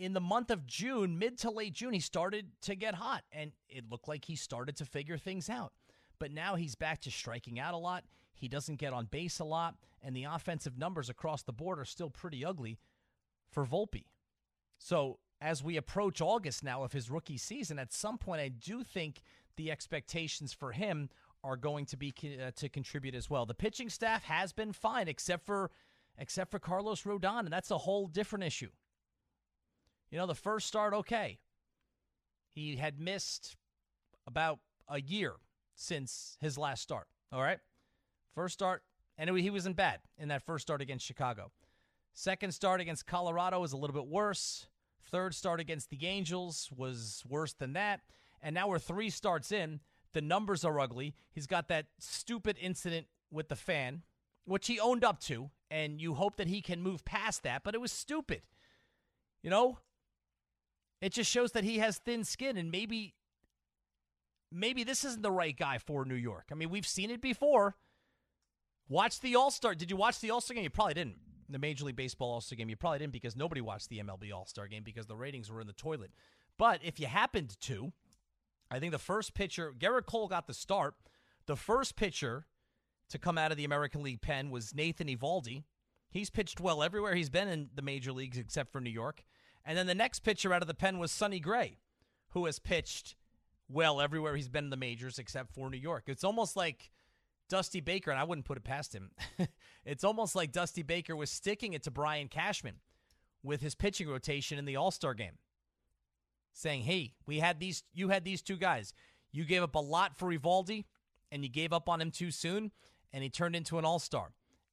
in 0.00 0.12
the 0.12 0.20
month 0.20 0.50
of 0.50 0.66
June, 0.66 1.16
mid 1.16 1.38
to 1.38 1.50
late 1.50 1.74
June, 1.74 1.92
he 1.92 2.00
started 2.00 2.48
to 2.62 2.74
get 2.74 2.96
hot, 2.96 3.22
and 3.30 3.52
it 3.68 3.88
looked 3.88 4.08
like 4.08 4.24
he 4.24 4.34
started 4.34 4.76
to 4.76 4.84
figure 4.84 5.16
things 5.16 5.48
out. 5.48 5.72
But 6.18 6.32
now 6.32 6.56
he's 6.56 6.74
back 6.74 7.00
to 7.02 7.10
striking 7.10 7.60
out 7.60 7.72
a 7.72 7.78
lot. 7.78 8.04
He 8.34 8.48
doesn't 8.48 8.80
get 8.80 8.92
on 8.92 9.06
base 9.06 9.38
a 9.38 9.44
lot, 9.44 9.76
and 10.02 10.16
the 10.16 10.24
offensive 10.24 10.76
numbers 10.76 11.08
across 11.08 11.44
the 11.44 11.52
board 11.52 11.78
are 11.78 11.84
still 11.84 12.10
pretty 12.10 12.44
ugly 12.44 12.78
for 13.48 13.64
Volpe. 13.64 14.06
So 14.76 15.18
as 15.40 15.62
we 15.64 15.76
approach 15.76 16.20
August 16.20 16.62
now 16.62 16.82
of 16.82 16.92
his 16.92 17.10
rookie 17.10 17.38
season, 17.38 17.78
at 17.78 17.92
some 17.92 18.18
point, 18.18 18.40
I 18.40 18.48
do 18.48 18.82
think 18.82 19.22
the 19.56 19.70
expectations 19.70 20.52
for 20.52 20.72
him 20.72 21.08
are 21.42 21.56
going 21.56 21.86
to 21.86 21.96
be 21.96 22.12
uh, 22.22 22.50
to 22.56 22.68
contribute 22.68 23.14
as 23.14 23.30
well. 23.30 23.46
The 23.46 23.54
pitching 23.54 23.88
staff 23.88 24.24
has 24.24 24.52
been 24.52 24.72
fine, 24.72 25.08
except 25.08 25.46
for 25.46 25.70
except 26.18 26.50
for 26.50 26.58
Carlos 26.58 27.02
Rodon, 27.02 27.40
and 27.40 27.52
that's 27.52 27.70
a 27.70 27.78
whole 27.78 28.06
different 28.06 28.44
issue. 28.44 28.70
You 30.10 30.18
know, 30.18 30.26
the 30.26 30.34
first 30.34 30.66
start, 30.66 30.92
okay, 30.92 31.38
he 32.48 32.76
had 32.76 33.00
missed 33.00 33.56
about 34.26 34.58
a 34.88 35.00
year 35.00 35.34
since 35.74 36.36
his 36.40 36.58
last 36.58 36.82
start. 36.82 37.06
All 37.32 37.40
right, 37.40 37.60
first 38.34 38.54
start, 38.54 38.82
and 39.16 39.30
he 39.38 39.50
wasn't 39.50 39.76
bad 39.76 40.00
in 40.18 40.28
that 40.28 40.42
first 40.42 40.62
start 40.62 40.82
against 40.82 41.06
Chicago. 41.06 41.52
Second 42.12 42.52
start 42.52 42.80
against 42.80 43.06
Colorado 43.06 43.60
was 43.60 43.72
a 43.72 43.76
little 43.76 43.94
bit 43.94 44.06
worse. 44.06 44.66
Third 45.04 45.34
start 45.34 45.60
against 45.60 45.90
the 45.90 46.06
Angels 46.06 46.70
was 46.76 47.22
worse 47.28 47.52
than 47.52 47.72
that. 47.74 48.00
And 48.42 48.54
now 48.54 48.68
we're 48.68 48.78
three 48.78 49.10
starts 49.10 49.52
in. 49.52 49.80
The 50.12 50.20
numbers 50.20 50.64
are 50.64 50.80
ugly. 50.80 51.14
He's 51.32 51.46
got 51.46 51.68
that 51.68 51.86
stupid 51.98 52.56
incident 52.60 53.06
with 53.30 53.48
the 53.48 53.56
fan, 53.56 54.02
which 54.44 54.66
he 54.66 54.80
owned 54.80 55.04
up 55.04 55.20
to. 55.22 55.50
And 55.70 56.00
you 56.00 56.14
hope 56.14 56.36
that 56.36 56.48
he 56.48 56.60
can 56.62 56.82
move 56.82 57.04
past 57.04 57.42
that, 57.44 57.62
but 57.62 57.74
it 57.74 57.80
was 57.80 57.92
stupid. 57.92 58.42
You 59.42 59.50
know? 59.50 59.78
It 61.00 61.12
just 61.12 61.30
shows 61.30 61.52
that 61.52 61.64
he 61.64 61.78
has 61.78 61.98
thin 61.98 62.24
skin 62.24 62.56
and 62.56 62.70
maybe 62.70 63.14
maybe 64.52 64.84
this 64.84 65.04
isn't 65.04 65.22
the 65.22 65.30
right 65.30 65.56
guy 65.56 65.78
for 65.78 66.04
New 66.04 66.14
York. 66.14 66.46
I 66.50 66.54
mean, 66.54 66.70
we've 66.70 66.86
seen 66.86 67.10
it 67.10 67.22
before. 67.22 67.76
Watch 68.88 69.20
the 69.20 69.36
All 69.36 69.50
Star. 69.50 69.74
Did 69.74 69.90
you 69.90 69.96
watch 69.96 70.20
the 70.20 70.30
All 70.30 70.40
Star 70.40 70.56
game? 70.56 70.64
You 70.64 70.70
probably 70.70 70.94
didn't 70.94 71.16
the 71.52 71.58
Major 71.58 71.84
League 71.84 71.96
Baseball 71.96 72.32
All 72.32 72.40
Star 72.40 72.56
game. 72.56 72.68
You 72.68 72.76
probably 72.76 72.98
didn't 73.00 73.12
because 73.12 73.36
nobody 73.36 73.60
watched 73.60 73.88
the 73.88 73.98
MLB 73.98 74.32
All 74.32 74.46
Star 74.46 74.66
game 74.66 74.82
because 74.82 75.06
the 75.06 75.16
ratings 75.16 75.50
were 75.50 75.60
in 75.60 75.66
the 75.66 75.72
toilet. 75.72 76.10
But 76.58 76.80
if 76.82 77.00
you 77.00 77.06
happened 77.06 77.56
to, 77.62 77.92
I 78.70 78.78
think 78.78 78.92
the 78.92 78.98
first 78.98 79.34
pitcher, 79.34 79.72
Gerrit 79.78 80.06
Cole 80.06 80.28
got 80.28 80.46
the 80.46 80.54
start. 80.54 80.94
The 81.46 81.56
first 81.56 81.96
pitcher 81.96 82.46
to 83.08 83.18
come 83.18 83.38
out 83.38 83.50
of 83.50 83.56
the 83.56 83.64
American 83.64 84.02
League 84.02 84.20
pen 84.20 84.50
was 84.50 84.74
Nathan 84.74 85.08
Eovaldi. 85.08 85.64
He's 86.10 86.30
pitched 86.30 86.60
well 86.60 86.82
everywhere 86.82 87.14
he's 87.14 87.30
been 87.30 87.48
in 87.48 87.70
the 87.74 87.82
major 87.82 88.12
leagues 88.12 88.38
except 88.38 88.72
for 88.72 88.80
New 88.80 88.90
York. 88.90 89.24
And 89.64 89.76
then 89.76 89.86
the 89.86 89.94
next 89.94 90.20
pitcher 90.20 90.52
out 90.52 90.62
of 90.62 90.68
the 90.68 90.74
pen 90.74 90.98
was 90.98 91.12
Sonny 91.12 91.40
Gray, 91.40 91.78
who 92.30 92.46
has 92.46 92.58
pitched 92.58 93.16
well 93.68 94.00
everywhere 94.00 94.34
he's 94.34 94.48
been 94.48 94.64
in 94.64 94.70
the 94.70 94.76
majors 94.76 95.18
except 95.18 95.54
for 95.54 95.70
New 95.70 95.76
York. 95.76 96.04
It's 96.06 96.24
almost 96.24 96.56
like 96.56 96.90
Dusty 97.50 97.80
Baker, 97.80 98.10
and 98.10 98.18
I 98.18 98.24
wouldn't 98.24 98.46
put 98.46 98.56
it 98.56 98.64
past 98.64 98.94
him. 98.94 99.10
it's 99.84 100.04
almost 100.04 100.34
like 100.34 100.52
Dusty 100.52 100.82
Baker 100.82 101.14
was 101.14 101.30
sticking 101.30 101.74
it 101.74 101.82
to 101.82 101.90
Brian 101.90 102.28
Cashman 102.28 102.76
with 103.42 103.60
his 103.60 103.74
pitching 103.74 104.08
rotation 104.08 104.58
in 104.58 104.64
the 104.64 104.76
All 104.76 104.90
Star 104.90 105.12
game, 105.12 105.36
saying, 106.54 106.82
"Hey, 106.82 107.12
we 107.26 107.40
had 107.40 107.60
these. 107.60 107.82
You 107.92 108.08
had 108.08 108.24
these 108.24 108.40
two 108.40 108.56
guys. 108.56 108.94
You 109.32 109.44
gave 109.44 109.62
up 109.62 109.74
a 109.74 109.80
lot 109.80 110.16
for 110.16 110.32
Eovaldi, 110.32 110.86
and 111.30 111.42
you 111.44 111.50
gave 111.50 111.72
up 111.72 111.88
on 111.88 112.00
him 112.00 112.10
too 112.10 112.30
soon, 112.30 112.72
and 113.12 113.22
he 113.22 113.28
turned 113.28 113.54
into 113.54 113.78
an 113.78 113.84
All 113.84 113.98
Star. 113.98 114.32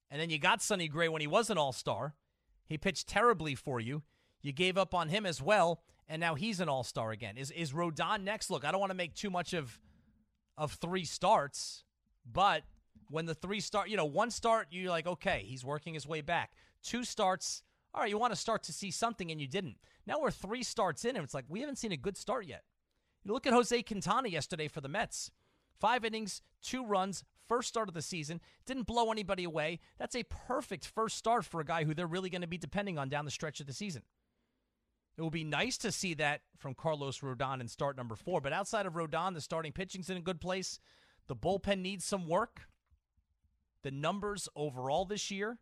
And 0.09 0.21
then 0.21 0.29
you 0.29 0.39
got 0.39 0.61
Sonny 0.61 0.87
Gray 0.87 1.09
when 1.09 1.21
he 1.21 1.27
was 1.27 1.49
an 1.49 1.57
All 1.57 1.73
Star. 1.73 2.15
He 2.65 2.77
pitched 2.77 3.07
terribly 3.07 3.55
for 3.55 3.79
you. 3.79 4.03
You 4.41 4.53
gave 4.53 4.77
up 4.77 4.93
on 4.93 5.09
him 5.09 5.25
as 5.25 5.41
well, 5.41 5.81
and 6.07 6.19
now 6.19 6.35
he's 6.35 6.59
an 6.59 6.69
All 6.69 6.83
Star 6.83 7.11
again. 7.11 7.37
Is 7.37 7.51
is 7.51 7.73
Rodon 7.73 8.23
next? 8.23 8.49
Look, 8.49 8.63
I 8.65 8.71
don't 8.71 8.79
want 8.79 8.91
to 8.91 8.97
make 8.97 9.13
too 9.13 9.29
much 9.29 9.53
of 9.53 9.79
of 10.57 10.73
three 10.73 11.05
starts, 11.05 11.83
but 12.31 12.63
when 13.09 13.25
the 13.25 13.33
three 13.33 13.59
start, 13.59 13.89
you 13.89 13.97
know, 13.97 14.05
one 14.05 14.31
start, 14.31 14.67
you're 14.71 14.89
like, 14.89 15.07
okay, 15.07 15.43
he's 15.45 15.63
working 15.63 15.93
his 15.93 16.07
way 16.07 16.21
back. 16.21 16.51
Two 16.83 17.03
starts, 17.03 17.63
all 17.93 18.01
right, 18.01 18.09
you 18.09 18.17
want 18.17 18.33
to 18.33 18.39
start 18.39 18.63
to 18.63 18.73
see 18.73 18.91
something, 18.91 19.31
and 19.31 19.39
you 19.39 19.47
didn't. 19.47 19.77
Now 20.05 20.19
we're 20.21 20.31
three 20.31 20.63
starts 20.63 21.05
in, 21.05 21.15
and 21.15 21.23
it's 21.23 21.33
like 21.33 21.45
we 21.47 21.61
haven't 21.61 21.77
seen 21.77 21.91
a 21.91 21.97
good 21.97 22.17
start 22.17 22.45
yet. 22.45 22.63
You 23.23 23.33
look 23.33 23.47
at 23.47 23.53
Jose 23.53 23.83
Quintana 23.83 24.29
yesterday 24.29 24.67
for 24.67 24.81
the 24.81 24.89
Mets. 24.89 25.31
Five 25.79 26.05
innings, 26.05 26.41
two 26.61 26.85
runs, 26.85 27.23
first 27.47 27.69
start 27.69 27.87
of 27.87 27.93
the 27.93 28.01
season, 28.01 28.41
didn't 28.65 28.87
blow 28.87 29.11
anybody 29.11 29.43
away. 29.43 29.79
That's 29.97 30.15
a 30.15 30.23
perfect 30.23 30.87
first 30.87 31.17
start 31.17 31.45
for 31.45 31.61
a 31.61 31.65
guy 31.65 31.83
who 31.83 31.93
they're 31.93 32.07
really 32.07 32.29
going 32.29 32.41
to 32.41 32.47
be 32.47 32.57
depending 32.57 32.97
on 32.97 33.09
down 33.09 33.25
the 33.25 33.31
stretch 33.31 33.59
of 33.59 33.67
the 33.67 33.73
season. 33.73 34.03
It 35.17 35.21
will 35.21 35.31
be 35.31 35.43
nice 35.43 35.77
to 35.79 35.91
see 35.91 36.13
that 36.15 36.41
from 36.57 36.75
Carlos 36.75 37.19
Rodon 37.19 37.59
in 37.59 37.67
start 37.67 37.97
number 37.97 38.15
four. 38.15 38.39
But 38.39 38.53
outside 38.53 38.85
of 38.85 38.93
Rodon, 38.93 39.33
the 39.33 39.41
starting 39.41 39.71
pitching's 39.71 40.09
in 40.09 40.17
a 40.17 40.21
good 40.21 40.39
place. 40.39 40.79
The 41.27 41.35
bullpen 41.35 41.79
needs 41.79 42.05
some 42.05 42.27
work. 42.27 42.67
The 43.83 43.91
numbers 43.91 44.49
overall 44.55 45.05
this 45.05 45.29
year 45.29 45.59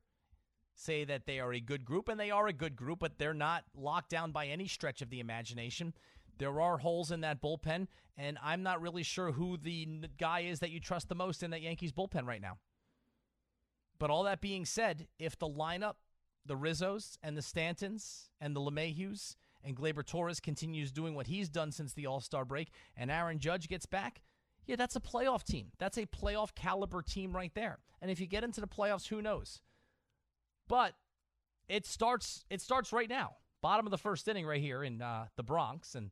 say 0.74 1.06
that 1.06 1.26
they 1.26 1.40
are 1.40 1.54
a 1.54 1.60
good 1.60 1.86
group, 1.86 2.10
and 2.10 2.20
they 2.20 2.32
are 2.32 2.48
a 2.48 2.54
good 2.54 2.76
group, 2.76 3.00
but 3.00 3.18
they're 3.18 3.34
not 3.34 3.64
locked 3.76 4.10
down 4.10 4.32
by 4.32 4.48
any 4.48 4.68
stretch 4.68 5.02
of 5.02 5.10
the 5.10 5.20
imagination. 5.20 5.94
There 6.38 6.60
are 6.60 6.78
holes 6.78 7.12
in 7.12 7.22
that 7.22 7.42
bullpen, 7.42 7.88
and 8.18 8.38
I'm 8.44 8.62
not 8.62 8.82
really 8.82 9.04
sure 9.04 9.32
who 9.32 9.58
the 9.58 9.88
guy 10.18 10.42
is 10.42 10.60
that 10.60 10.72
you 10.72 10.80
trust 10.80 11.08
the 11.08 11.16
most 11.16 11.44
in 11.44 11.52
that 11.52 11.62
Yankees 11.62 11.94
bullpen 11.94 12.26
right 12.26 12.42
now. 12.42 12.58
But 14.00 14.10
all 14.10 14.24
that 14.24 14.42
being 14.42 14.66
said, 14.66 15.08
if 15.18 15.40
the 15.40 15.48
lineup, 15.48 15.96
the 16.46 16.58
Rizzos 16.58 17.18
and 17.24 17.38
the 17.38 17.42
Stantons 17.42 18.30
and 18.42 18.56
the 18.56 18.60
LeMahieus 18.60 19.36
and 19.64 19.76
Gleyber 19.76 20.06
Torres 20.06 20.40
continues 20.40 20.92
doing 20.92 21.16
what 21.16 21.28
he's 21.28 21.50
done 21.50 21.72
since 21.72 21.94
the 21.94 22.06
All 22.06 22.20
Star 22.20 22.44
break, 22.44 22.70
and 22.98 23.10
Aaron 23.10 23.40
Judge 23.40 23.70
gets 23.70 23.86
back, 23.86 24.22
yeah, 24.66 24.76
that's 24.76 24.96
a 24.96 25.00
playoff 25.00 25.44
team. 25.44 25.72
That's 25.80 25.98
a 25.98 26.06
playoff 26.06 26.56
caliber 26.56 27.02
team 27.02 27.36
right 27.36 27.54
there. 27.54 27.80
And 28.02 28.10
if 28.10 28.20
you 28.20 28.28
get 28.28 28.44
into 28.44 28.62
the 28.62 28.68
playoffs, 28.68 29.08
who 29.08 29.22
knows? 29.22 29.62
But 30.68 30.94
it 31.68 31.86
starts. 31.86 32.46
It 32.50 32.62
starts 32.62 32.92
right 32.92 33.10
now. 33.10 33.38
Bottom 33.62 33.88
of 33.88 33.92
the 33.92 33.98
first 33.98 34.28
inning, 34.28 34.46
right 34.46 34.62
here 34.62 34.84
in 34.84 35.02
uh, 35.02 35.26
the 35.38 35.44
Bronx, 35.44 35.96
and 35.96 36.12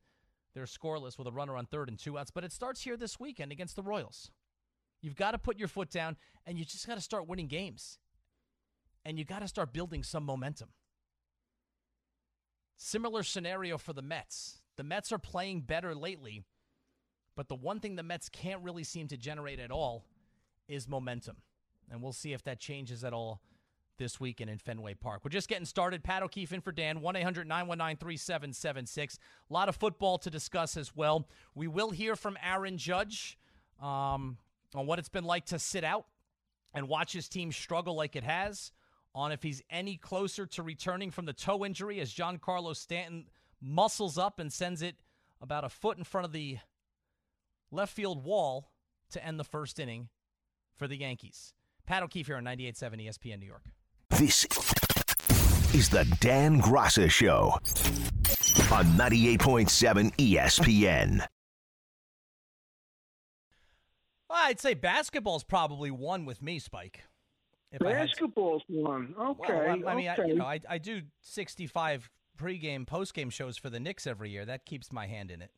they're 0.54 0.66
scoreless 0.66 1.18
with 1.18 1.28
a 1.28 1.32
runner 1.32 1.56
on 1.56 1.66
third 1.66 1.90
and 1.90 2.00
two 2.00 2.18
outs. 2.18 2.32
But 2.32 2.44
it 2.44 2.52
starts 2.52 2.82
here 2.82 2.98
this 2.98 3.20
weekend 3.20 3.52
against 3.52 3.76
the 3.76 3.84
Royals. 3.84 4.32
You've 5.02 5.16
got 5.16 5.32
to 5.32 5.38
put 5.38 5.60
your 5.60 5.68
foot 5.68 5.90
down, 5.90 6.18
and 6.46 6.58
you 6.58 6.66
just 6.66 6.88
got 6.88 6.96
to 6.96 7.02
start 7.02 7.28
winning 7.28 7.48
games. 7.48 8.00
And 9.06 9.20
you 9.20 9.26
got 9.26 9.40
to 9.40 9.48
start 9.48 9.74
building 9.74 10.02
some 10.02 10.24
momentum. 10.24 10.70
Similar 12.78 13.24
scenario 13.24 13.78
for 13.78 13.94
the 13.94 14.02
Mets. 14.02 14.62
The 14.78 14.84
Mets 14.84 15.12
are 15.12 15.20
playing 15.20 15.62
better 15.62 15.94
lately, 15.94 16.44
but 17.36 17.48
the 17.48 17.56
one 17.56 17.80
thing 17.80 17.96
the 17.96 18.04
Mets 18.04 18.30
can't 18.30 18.62
really 18.62 18.84
seem 18.84 19.08
to 19.10 19.18
generate 19.18 19.60
at 19.60 19.72
all 19.72 20.06
is 20.68 20.88
momentum. 20.88 21.38
And 21.90 22.02
we'll 22.02 22.14
see 22.14 22.34
if 22.34 22.44
that 22.44 22.60
changes 22.60 23.04
at 23.04 23.14
all 23.14 23.42
this 23.98 24.20
weekend 24.20 24.50
in 24.50 24.58
Fenway 24.58 24.96
Park. 24.96 25.22
We're 25.24 25.30
just 25.30 25.48
getting 25.48 25.66
started. 25.66 26.04
Pat 26.04 26.24
O'Keefe 26.24 26.54
in 26.54 26.62
for 26.62 26.72
Dan, 26.72 27.02
1 27.02 27.16
800 27.16 27.48
919 27.48 27.98
3776. 27.98 29.20
A 29.50 29.54
lot 29.54 29.70
of 29.70 29.76
football 29.76 30.18
to 30.20 30.30
discuss 30.30 30.78
as 30.78 30.96
well. 30.96 31.28
We 31.54 31.68
will 31.68 31.92
hear 31.92 32.16
from 32.16 32.38
Aaron 32.44 32.78
Judge 32.78 33.38
um, 33.82 34.38
on 34.74 34.88
what 34.88 35.00
it's 35.00 35.10
been 35.10 35.24
like 35.24 35.46
to 35.48 35.60
sit 35.60 35.84
out 35.84 36.06
and 36.74 36.88
watch 36.88 37.14
his 37.14 37.30
team 37.30 37.52
struggle 37.52 37.96
like 37.96 38.16
it 38.16 38.24
has, 38.24 38.72
on 39.14 39.32
if 39.32 39.44
he's 39.44 39.62
any 39.70 39.96
closer 39.96 40.48
to 40.48 40.64
returning 40.64 41.12
from 41.12 41.26
the 41.26 41.34
toe 41.34 41.64
injury 41.64 42.00
as 42.00 42.12
Giancarlo 42.12 42.76
Stanton 42.76 43.26
muscles 43.62 44.18
up 44.18 44.40
and 44.40 44.52
sends 44.52 44.82
it 44.82 44.96
about 45.40 45.64
a 45.64 45.70
foot 45.70 45.98
in 45.98 46.04
front 46.04 46.26
of 46.26 46.32
the 46.32 46.58
left 47.74 47.94
field 47.94 48.24
wall 48.24 48.70
to 49.12 49.26
end 49.26 49.40
the 49.40 49.44
first 49.44 49.80
inning 49.80 50.10
for 50.76 50.88
the 50.88 50.98
Yankees. 50.98 51.54
Pat 51.86 52.04
O'Keefe 52.04 52.28
here 52.28 52.38
on 52.38 52.44
98.7 52.46 53.06
ESPN 53.06 53.40
New 53.40 53.46
York. 53.46 53.66
This 54.12 54.46
is 55.74 55.90
the 55.90 56.06
Dan 56.22 56.62
Graca 56.62 57.10
Show 57.10 57.54
on 58.72 58.86
98.7 58.98 60.16
ESPN. 60.16 61.26
I'd 64.30 64.60
say 64.60 64.74
basketball's 64.74 65.44
probably 65.44 65.92
one 65.92 66.26
with 66.26 66.42
me, 66.42 66.60
Spike. 66.60 67.04
Basketball's 67.80 68.64
one. 68.68 69.16
Okay. 69.20 69.54
Well, 69.54 69.88
I, 69.88 69.92
I 69.92 69.96
mean, 69.96 70.10
okay. 70.10 70.22
I, 70.22 70.26
you 70.26 70.36
know, 70.36 70.46
I, 70.46 70.60
I 70.70 70.78
do 70.78 71.02
65 71.22 72.10
pregame, 72.40 72.86
postgame 72.86 73.32
shows 73.32 73.58
for 73.58 73.70
the 73.70 73.80
Knicks 73.80 74.06
every 74.06 74.30
year. 74.30 74.46
That 74.46 74.66
keeps 74.66 74.92
my 74.92 75.08
hand 75.08 75.32
in 75.32 75.42
it. 75.42 75.52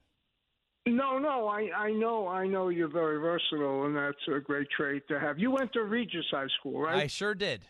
No, 0.88 1.18
no, 1.18 1.48
I, 1.48 1.70
I 1.76 1.92
know, 1.92 2.28
I 2.28 2.46
know 2.46 2.70
you're 2.70 2.88
very 2.88 3.18
versatile, 3.18 3.86
and 3.86 3.96
that's 3.96 4.18
a 4.28 4.40
great 4.40 4.68
trait 4.70 5.08
to 5.08 5.20
have. 5.20 5.40
You 5.40 5.50
went 5.50 5.74
to 5.74 5.84
Regis 5.84 6.26
High 6.30 6.48
School, 6.60 6.80
right? 6.80 7.04
I 7.04 7.08
sure 7.08 7.34
did. 7.34 7.66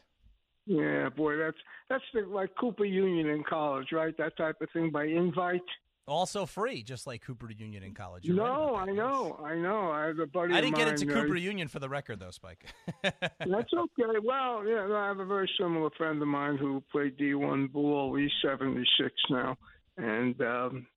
Yeah, 0.65 1.09
boy, 1.09 1.37
that's 1.37 1.57
that's 1.89 2.03
the, 2.13 2.21
like 2.21 2.49
Cooper 2.59 2.85
Union 2.85 3.29
in 3.29 3.43
college, 3.43 3.87
right? 3.91 4.17
That 4.17 4.35
type 4.35 4.61
of 4.61 4.69
thing 4.71 4.89
by 4.89 5.05
invite. 5.05 5.61
Also 6.07 6.45
free, 6.45 6.83
just 6.83 7.07
like 7.07 7.21
Cooper 7.21 7.49
Union 7.49 7.83
in 7.83 7.93
college. 7.93 8.25
You're 8.25 8.35
no, 8.35 8.73
right 8.73 8.89
I 8.89 8.91
know, 8.91 9.39
I 9.43 9.55
know. 9.55 9.91
I 9.91 10.07
have 10.07 10.19
a 10.19 10.27
buddy. 10.27 10.53
I 10.53 10.61
didn't 10.61 10.75
get 10.75 10.87
into 10.87 11.05
Cooper 11.05 11.35
Union 11.35 11.67
for 11.67 11.79
the 11.79 11.89
record, 11.89 12.19
though, 12.19 12.31
Spike. 12.31 12.65
That's 13.03 13.73
okay. 13.73 14.19
Well, 14.23 14.67
yeah, 14.67 14.87
I 14.91 15.07
have 15.07 15.19
a 15.19 15.25
very 15.25 15.49
similar 15.59 15.89
friend 15.97 16.21
of 16.21 16.27
mine 16.27 16.57
who 16.57 16.83
played 16.91 17.17
D1 17.17 17.71
ball. 17.71 18.15
He's 18.15 18.31
76 18.43 19.13
now, 19.31 19.57
and 19.97 20.39
um, 20.41 20.87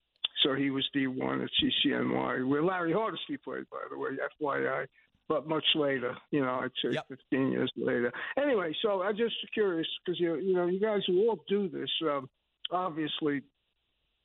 so 0.42 0.54
he 0.54 0.70
was 0.70 0.88
D1 0.94 1.42
at 1.44 1.50
CCNY, 1.62 2.46
where 2.46 2.62
Larry 2.62 2.92
Hardesty 2.92 3.36
played, 3.36 3.64
by 3.70 3.78
the 3.90 3.98
way, 3.98 4.10
FYI. 4.40 4.86
But 5.28 5.46
much 5.46 5.64
later, 5.74 6.16
you 6.30 6.40
know, 6.40 6.60
I'd 6.62 6.70
say 6.82 6.92
Yep. 6.92 7.06
15 7.08 7.52
years 7.52 7.70
later. 7.76 8.10
Anyway, 8.38 8.74
so 8.80 9.02
I'm 9.02 9.14
just 9.16 9.34
curious 9.52 9.86
because 10.04 10.18
you, 10.18 10.36
you 10.36 10.54
know, 10.54 10.66
you 10.66 10.80
guys 10.80 11.02
who 11.06 11.28
all 11.28 11.44
do 11.48 11.68
this, 11.68 11.90
um, 12.04 12.30
obviously, 12.70 13.42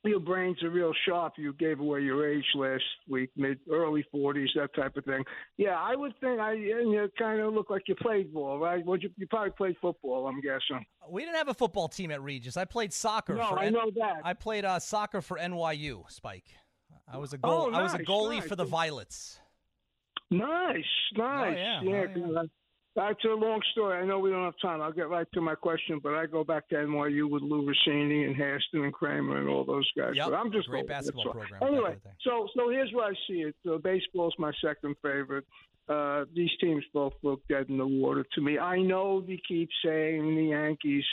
your 0.04 0.20
brains 0.20 0.62
are 0.62 0.70
real 0.70 0.92
sharp. 1.06 1.34
You 1.36 1.52
gave 1.54 1.80
away 1.80 2.00
your 2.00 2.28
age 2.28 2.44
last 2.54 2.84
week, 3.08 3.30
mid 3.36 3.58
early 3.70 4.04
40s, 4.14 4.48
that 4.56 4.74
type 4.74 4.96
of 4.96 5.04
thing. 5.04 5.24
Yeah, 5.56 5.76
I 5.78 5.96
would 5.96 6.12
think 6.20 6.40
I 6.40 6.52
you 6.52 7.10
kind 7.18 7.40
of 7.40 7.54
look 7.54 7.70
like 7.70 7.82
you 7.86 7.94
played 7.94 8.32
ball, 8.32 8.58
right? 8.58 8.84
Well, 8.84 8.98
you, 8.98 9.10
you 9.16 9.26
probably 9.26 9.50
played 9.50 9.76
football, 9.80 10.26
I'm 10.26 10.40
guessing. 10.40 10.84
we 11.08 11.22
didn't 11.22 11.36
have 11.36 11.48
a 11.48 11.54
football 11.54 11.88
team 11.88 12.10
at 12.10 12.22
Regis. 12.22 12.56
I 12.56 12.64
played 12.64 12.92
soccer. 12.92 13.34
No, 13.34 13.48
for 13.48 13.58
I 13.58 13.66
N- 13.66 13.72
know 13.72 13.90
that. 13.96 14.20
I 14.24 14.34
played 14.34 14.64
uh, 14.64 14.78
soccer 14.78 15.20
for 15.22 15.38
NYU, 15.38 16.10
Spike. 16.10 16.46
I 17.10 17.18
was 17.18 17.32
a 17.32 17.38
goal. 17.38 17.70
Oh, 17.70 17.72
I 17.72 17.82
was 17.82 17.94
a 17.94 17.98
goalie 17.98 18.38
nice. 18.38 18.48
for 18.48 18.56
the 18.56 18.64
Violets. 18.64 19.38
Nice, 20.30 20.84
nice. 21.16 21.56
yeah, 21.56 21.80
yeah. 21.82 22.06
oh, 22.16 22.32
yeah. 22.32 22.42
That's 22.96 23.24
a 23.24 23.28
long 23.34 23.60
story. 23.72 23.98
I 24.00 24.04
know 24.06 24.20
we 24.20 24.30
don't 24.30 24.44
have 24.44 24.54
time. 24.62 24.80
I'll 24.80 24.92
get 24.92 25.08
right 25.08 25.26
to 25.34 25.40
my 25.40 25.56
question, 25.56 25.98
but 26.00 26.14
I 26.14 26.26
go 26.26 26.44
back 26.44 26.68
to 26.68 26.76
NYU 26.76 27.28
with 27.28 27.42
Lou 27.42 27.66
Rossini 27.66 28.24
and 28.24 28.36
Hairston 28.36 28.84
and 28.84 28.92
Kramer 28.92 29.38
and 29.38 29.48
all 29.48 29.64
those 29.64 29.90
guys. 29.98 30.12
Yep, 30.14 30.26
But 30.30 30.34
I'm 30.34 30.52
just 30.52 30.68
great 30.68 30.86
basketball 30.86 31.24
program 31.32 31.60
Anyway, 31.62 31.92
in 31.94 31.98
the 32.04 32.08
day. 32.10 32.14
so 32.22 32.46
so 32.56 32.70
here's 32.70 32.92
where 32.92 33.06
I 33.06 33.14
see 33.26 33.42
it. 33.42 33.56
Uh, 33.68 33.78
baseball's 33.78 34.34
my 34.38 34.52
second 34.64 34.94
favorite. 35.02 35.44
Uh, 35.88 36.24
these 36.34 36.50
teams 36.60 36.84
both 36.94 37.14
look 37.22 37.40
dead 37.48 37.66
in 37.68 37.78
the 37.78 37.86
water 37.86 38.24
to 38.34 38.40
me. 38.40 38.58
I 38.60 38.78
know 38.80 39.20
they 39.20 39.40
keep 39.46 39.68
saying 39.84 40.34
the 40.36 40.44
Yankees, 40.44 41.04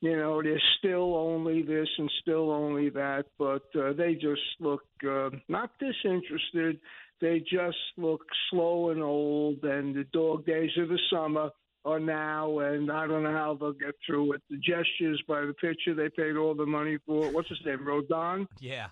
you 0.00 0.16
know, 0.16 0.40
they're 0.40 0.62
still 0.78 1.14
only 1.16 1.62
this 1.62 1.88
and 1.98 2.10
still 2.22 2.50
only 2.52 2.90
that, 2.90 3.24
but 3.38 3.64
uh, 3.78 3.92
they 3.92 4.14
just 4.14 4.40
look 4.60 4.82
uh, 5.06 5.30
not 5.48 5.70
disinterested. 5.80 6.78
They 7.20 7.40
just 7.40 7.76
look 7.96 8.22
slow 8.50 8.90
and 8.90 9.02
old, 9.02 9.62
and 9.62 9.94
the 9.94 10.04
dog 10.12 10.44
days 10.46 10.70
of 10.78 10.88
the 10.88 10.98
summer 11.10 11.50
are 11.84 12.00
now, 12.00 12.58
and 12.60 12.90
I 12.90 13.06
don't 13.06 13.22
know 13.22 13.32
how 13.32 13.56
they'll 13.58 13.72
get 13.72 13.94
through 14.06 14.34
it. 14.34 14.42
The 14.50 14.56
gestures 14.56 15.22
by 15.28 15.42
the 15.42 15.54
pitcher 15.54 15.94
they 15.94 16.08
paid 16.08 16.36
all 16.36 16.54
the 16.54 16.66
money 16.66 16.98
for. 17.06 17.30
What's 17.30 17.48
his 17.48 17.60
name? 17.64 17.80
Rodon. 17.80 18.46
Yeah. 18.60 18.88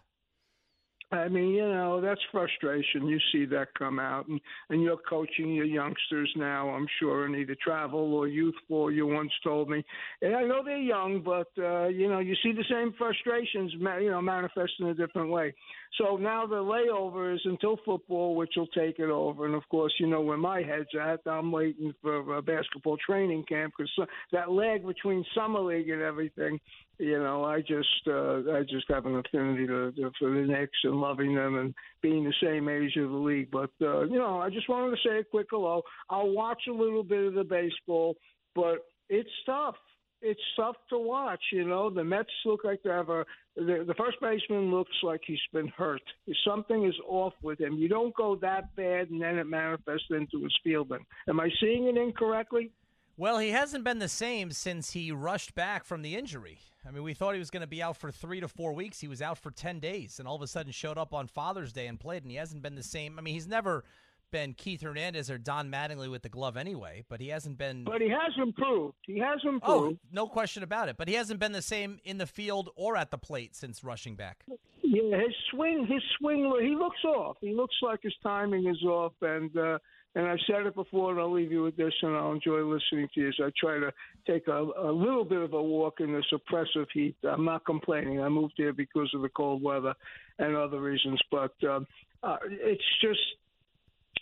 I 1.12 1.28
mean, 1.28 1.50
you 1.50 1.68
know, 1.68 2.00
that's 2.00 2.20
frustration. 2.30 3.06
You 3.06 3.18
see 3.32 3.44
that 3.46 3.68
come 3.78 3.98
out, 3.98 4.28
and 4.28 4.40
and 4.70 4.82
you're 4.82 4.96
coaching 4.96 5.52
your 5.52 5.66
youngsters 5.66 6.32
now. 6.36 6.70
I'm 6.70 6.86
sure 6.98 7.26
in 7.26 7.34
either 7.34 7.56
travel 7.62 8.14
or 8.14 8.28
youthful. 8.28 8.90
You 8.90 9.06
once 9.06 9.32
told 9.44 9.68
me, 9.68 9.84
and 10.22 10.34
I 10.34 10.42
know 10.44 10.62
they're 10.64 10.78
young, 10.78 11.22
but 11.22 11.48
uh, 11.62 11.88
you 11.88 12.08
know, 12.08 12.20
you 12.20 12.34
see 12.42 12.52
the 12.52 12.64
same 12.70 12.94
frustrations, 12.96 13.72
you 13.74 14.10
know, 14.10 14.22
manifest 14.22 14.72
in 14.80 14.86
a 14.86 14.94
different 14.94 15.30
way. 15.30 15.54
So 15.98 16.16
now 16.16 16.46
the 16.46 16.56
layover 16.56 17.34
is 17.34 17.40
until 17.44 17.76
football, 17.84 18.34
which 18.34 18.54
will 18.56 18.68
take 18.68 18.98
it 18.98 19.10
over. 19.10 19.44
And 19.44 19.54
of 19.54 19.68
course, 19.68 19.92
you 20.00 20.06
know 20.06 20.22
where 20.22 20.38
my 20.38 20.62
head's 20.62 20.88
at. 20.98 21.20
I'm 21.26 21.52
waiting 21.52 21.92
for 22.00 22.40
basketball 22.40 22.96
training 22.96 23.44
camp 23.46 23.74
because 23.76 24.08
that 24.32 24.50
lag 24.50 24.86
between 24.86 25.24
summer 25.34 25.60
league 25.60 25.90
and 25.90 26.00
everything 26.00 26.58
you 27.02 27.18
know, 27.18 27.44
I 27.44 27.60
just 27.60 28.06
uh, 28.06 28.52
I 28.52 28.62
just 28.62 28.88
have 28.88 29.06
an 29.06 29.16
affinity 29.16 29.66
to, 29.66 29.90
to, 29.90 30.12
for 30.20 30.30
the 30.30 30.46
Knicks 30.46 30.78
and 30.84 31.00
loving 31.00 31.34
them 31.34 31.56
and 31.58 31.74
being 32.00 32.22
the 32.22 32.34
same 32.40 32.68
age 32.68 32.96
of 32.96 33.10
the 33.10 33.16
league. 33.16 33.50
But 33.50 33.70
uh, 33.80 34.02
you 34.02 34.18
know, 34.18 34.40
I 34.40 34.50
just 34.50 34.68
wanted 34.68 34.96
to 34.96 35.08
say 35.08 35.18
a 35.18 35.24
quick 35.24 35.48
hello. 35.50 35.82
I'll 36.08 36.30
watch 36.30 36.62
a 36.68 36.72
little 36.72 37.02
bit 37.02 37.24
of 37.24 37.34
the 37.34 37.42
baseball, 37.42 38.14
but 38.54 38.86
it's 39.08 39.28
tough. 39.44 39.74
It's 40.20 40.40
tough 40.56 40.76
to 40.90 40.98
watch. 40.98 41.40
You 41.50 41.66
know, 41.66 41.90
the 41.90 42.04
Mets 42.04 42.30
look 42.44 42.60
like 42.62 42.80
they 42.84 42.90
have 42.90 43.08
a 43.08 43.24
the, 43.56 43.84
the 43.84 43.94
first 43.98 44.18
baseman 44.20 44.70
looks 44.70 44.96
like 45.02 45.22
he's 45.26 45.40
been 45.52 45.68
hurt. 45.76 46.02
Something 46.46 46.86
is 46.86 46.94
off 47.08 47.34
with 47.42 47.60
him. 47.60 47.74
You 47.74 47.88
don't 47.88 48.14
go 48.14 48.36
that 48.36 48.76
bad 48.76 49.10
and 49.10 49.20
then 49.20 49.38
it 49.38 49.48
manifests 49.48 50.06
into 50.10 50.44
his 50.44 50.56
fielding. 50.62 51.04
Am 51.28 51.40
I 51.40 51.50
seeing 51.60 51.86
it 51.88 51.96
incorrectly? 51.96 52.70
Well, 53.16 53.38
he 53.38 53.50
hasn't 53.50 53.82
been 53.82 53.98
the 53.98 54.08
same 54.08 54.52
since 54.52 54.92
he 54.92 55.10
rushed 55.10 55.56
back 55.56 55.84
from 55.84 56.02
the 56.02 56.16
injury. 56.16 56.60
I 56.86 56.90
mean, 56.90 57.02
we 57.02 57.14
thought 57.14 57.34
he 57.34 57.38
was 57.38 57.50
going 57.50 57.62
to 57.62 57.66
be 57.66 57.82
out 57.82 57.96
for 57.96 58.10
three 58.10 58.40
to 58.40 58.48
four 58.48 58.72
weeks. 58.72 59.00
He 59.00 59.08
was 59.08 59.22
out 59.22 59.38
for 59.38 59.50
10 59.50 59.78
days 59.78 60.18
and 60.18 60.26
all 60.26 60.36
of 60.36 60.42
a 60.42 60.46
sudden 60.46 60.72
showed 60.72 60.98
up 60.98 61.14
on 61.14 61.26
Father's 61.26 61.72
Day 61.72 61.86
and 61.86 61.98
played, 61.98 62.22
and 62.22 62.30
he 62.30 62.36
hasn't 62.36 62.62
been 62.62 62.74
the 62.74 62.82
same. 62.82 63.18
I 63.18 63.22
mean, 63.22 63.34
he's 63.34 63.46
never 63.46 63.84
been 64.32 64.54
Keith 64.54 64.82
Hernandez 64.82 65.30
or 65.30 65.38
Don 65.38 65.70
Mattingly 65.70 66.10
with 66.10 66.22
the 66.22 66.28
glove 66.28 66.56
anyway, 66.56 67.04
but 67.08 67.20
he 67.20 67.28
hasn't 67.28 67.58
been. 67.58 67.84
But 67.84 68.00
he 68.00 68.08
has 68.08 68.32
improved. 68.36 68.96
He 69.06 69.18
has 69.18 69.38
improved. 69.44 69.98
Oh, 70.02 70.08
no 70.10 70.26
question 70.26 70.62
about 70.62 70.88
it. 70.88 70.96
But 70.96 71.06
he 71.06 71.14
hasn't 71.14 71.38
been 71.38 71.52
the 71.52 71.62
same 71.62 72.00
in 72.04 72.18
the 72.18 72.26
field 72.26 72.70
or 72.74 72.96
at 72.96 73.10
the 73.10 73.18
plate 73.18 73.54
since 73.54 73.84
rushing 73.84 74.16
back. 74.16 74.44
Yeah, 74.82 75.18
his 75.18 75.34
swing, 75.50 75.86
his 75.88 76.02
swing, 76.18 76.50
he 76.60 76.74
looks 76.74 77.04
off. 77.04 77.36
He 77.40 77.54
looks 77.54 77.76
like 77.82 78.00
his 78.02 78.14
timing 78.22 78.66
is 78.66 78.82
off, 78.82 79.12
and 79.20 79.56
uh, 79.56 79.78
and 80.14 80.26
I've 80.26 80.38
said 80.46 80.66
it 80.66 80.74
before, 80.74 81.12
and 81.12 81.20
I'll 81.20 81.32
leave 81.32 81.52
you 81.52 81.62
with 81.62 81.76
this, 81.76 81.94
and 82.02 82.14
I'll 82.14 82.32
enjoy 82.32 82.60
listening 82.62 83.08
to 83.14 83.20
you. 83.20 83.32
So 83.32 83.46
I 83.46 83.50
try 83.58 83.78
to 83.78 83.92
take 84.26 84.46
a, 84.48 84.62
a 84.78 84.92
little 84.92 85.24
bit 85.24 85.40
of 85.40 85.54
a 85.54 85.62
walk 85.62 86.00
in 86.00 86.12
this 86.12 86.26
oppressive 86.32 86.86
heat. 86.92 87.16
I'm 87.24 87.44
not 87.44 87.64
complaining. 87.64 88.20
I 88.20 88.28
moved 88.28 88.54
here 88.56 88.72
because 88.72 89.10
of 89.14 89.22
the 89.22 89.30
cold 89.30 89.62
weather 89.62 89.94
and 90.38 90.54
other 90.54 90.80
reasons, 90.80 91.20
but 91.30 91.54
um, 91.64 91.86
uh, 92.22 92.36
it's 92.44 92.82
just 93.00 93.20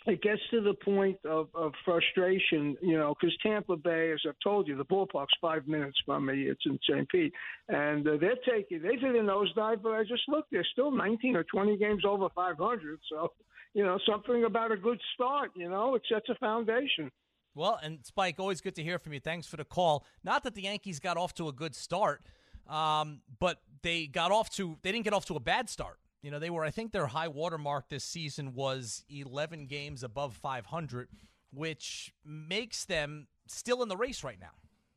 it 0.07 0.23
gets 0.23 0.41
to 0.51 0.63
the 0.63 0.75
point 0.75 1.19
of, 1.27 1.49
of 1.55 1.73
frustration, 1.85 2.77
you 2.81 2.97
know, 2.97 3.15
because 3.21 3.37
Tampa 3.43 3.77
Bay, 3.77 4.13
as 4.13 4.21
I've 4.27 4.35
told 4.43 4.67
you, 4.67 4.77
the 4.77 4.85
ballpark's 4.85 5.35
five 5.41 5.69
minutes 5.69 5.99
from 6.07 6.27
me. 6.27 6.45
It's 6.45 6.63
in 6.65 6.79
St. 6.89 7.09
Pete, 7.09 7.33
and 7.69 8.07
uh, 8.09 8.17
they're 8.19 8.39
taking 8.49 8.81
they've 8.81 9.01
hit 9.01 9.15
a 9.15 9.19
nosedive. 9.19 9.83
But 9.83 9.93
I 9.93 10.05
just 10.05 10.23
looked, 10.29 10.53
they're 10.53 10.67
still 10.73 10.91
19 10.91 11.37
or 11.37 11.45
20 11.45 11.77
games 11.77 12.05
over 12.07 12.29
500. 12.35 12.99
So 13.11 13.33
you 13.75 13.85
know, 13.85 13.99
something 14.09 14.45
about 14.45 14.73
a 14.73 14.77
good 14.77 15.01
start. 15.15 15.51
You 15.55 15.69
know, 15.69 15.95
it 15.95 16.03
sets 16.11 16.29
a 16.29 16.35
foundation. 16.37 17.11
Well, 17.55 17.79
and 17.83 17.99
Spike, 18.05 18.39
always 18.39 18.61
good 18.61 18.77
to 18.77 18.83
hear 18.83 18.99
from 18.99 19.13
you. 19.13 19.21
Thanks 19.21 19.47
for 19.47 19.57
the 19.57 19.65
call. 19.65 20.07
Not 20.23 20.45
that 20.45 20.55
the 20.55 20.63
Yankees 20.63 21.01
got 21.01 21.17
off 21.17 21.35
to 21.35 21.49
a 21.49 21.53
good 21.53 21.75
start, 21.75 22.23
um, 22.69 23.21
but 23.39 23.61
they 23.83 24.07
got 24.07 24.31
off 24.31 24.51
to 24.51 24.79
they 24.83 24.93
didn't 24.93 25.05
get 25.05 25.13
off 25.13 25.27
to 25.27 25.35
a 25.37 25.41
bad 25.41 25.69
start. 25.69 25.99
You 26.23 26.31
know, 26.31 26.39
they 26.39 26.51
were 26.51 26.65
I 26.65 26.71
think 26.71 26.93
their 26.93 27.07
high 27.07 27.29
water 27.29 27.59
mark 27.59 27.89
this 27.89 28.05
season 28.05 28.55
was 28.55 29.05
11 29.09 29.67
games 29.67 30.03
above 30.03 30.35
500, 30.35 31.09
which 31.53 32.13
makes 32.25 32.85
them 32.85 33.27
still 33.47 33.83
in 33.83 33.89
the 33.89 33.97
race 33.97 34.23
right 34.23 34.39
now. 34.41 34.53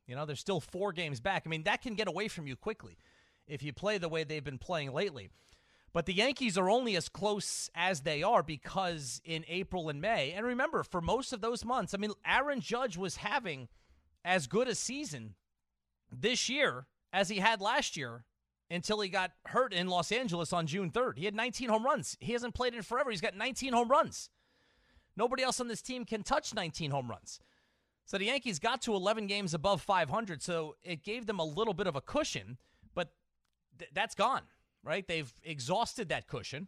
You 0.05 0.15
know, 0.15 0.25
they're 0.25 0.35
still 0.35 0.59
4 0.59 0.91
games 0.91 1.21
back. 1.21 1.43
I 1.45 1.49
mean, 1.49 1.63
that 1.63 1.81
can 1.81 1.95
get 1.95 2.07
away 2.07 2.27
from 2.27 2.45
you 2.45 2.55
quickly 2.55 2.97
if 3.47 3.63
you 3.63 3.73
play 3.73 3.97
the 3.97 4.09
way 4.09 4.23
they've 4.23 4.43
been 4.43 4.57
playing 4.57 4.93
lately. 4.93 5.29
But 5.93 6.07
the 6.07 6.13
Yankees 6.13 6.57
are 6.57 6.71
only 6.71 6.95
as 6.95 7.07
close 7.07 7.69
as 7.75 8.01
they 8.01 8.23
are 8.23 8.41
because 8.41 9.21
in 9.23 9.45
April 9.47 9.89
and 9.89 10.01
May, 10.01 10.31
and 10.31 10.43
remember, 10.43 10.81
for 10.81 11.01
most 11.01 11.31
of 11.33 11.41
those 11.41 11.63
months, 11.63 11.93
I 11.93 11.97
mean, 11.97 12.11
Aaron 12.25 12.61
Judge 12.61 12.97
was 12.97 13.17
having 13.17 13.67
as 14.25 14.47
good 14.47 14.67
a 14.67 14.73
season 14.73 15.35
this 16.11 16.49
year 16.49 16.87
as 17.11 17.29
he 17.29 17.37
had 17.37 17.61
last 17.61 17.95
year 17.95 18.25
until 18.71 19.01
he 19.01 19.09
got 19.09 19.33
hurt 19.45 19.71
in 19.71 19.87
Los 19.87 20.11
Angeles 20.11 20.51
on 20.51 20.65
June 20.65 20.89
3rd. 20.89 21.19
He 21.19 21.25
had 21.25 21.35
19 21.35 21.69
home 21.69 21.85
runs. 21.85 22.17
He 22.19 22.33
hasn't 22.33 22.55
played 22.55 22.73
in 22.73 22.81
forever. 22.81 23.11
He's 23.11 23.21
got 23.21 23.37
19 23.37 23.71
home 23.71 23.89
runs. 23.89 24.31
Nobody 25.15 25.43
else 25.43 25.59
on 25.59 25.67
this 25.67 25.83
team 25.83 26.05
can 26.05 26.23
touch 26.23 26.55
19 26.55 26.89
home 26.89 27.07
runs. 27.07 27.39
So 28.05 28.17
the 28.17 28.25
Yankees 28.25 28.57
got 28.57 28.81
to 28.83 28.95
11 28.95 29.27
games 29.27 29.53
above 29.53 29.83
500, 29.83 30.41
so 30.41 30.75
it 30.83 31.03
gave 31.03 31.27
them 31.27 31.37
a 31.37 31.45
little 31.45 31.75
bit 31.75 31.85
of 31.85 31.95
a 31.95 32.01
cushion, 32.01 32.57
but 32.95 33.13
th- 33.77 33.91
that's 33.93 34.15
gone 34.15 34.41
right? 34.83 35.07
They've 35.07 35.33
exhausted 35.43 36.09
that 36.09 36.27
cushion, 36.27 36.67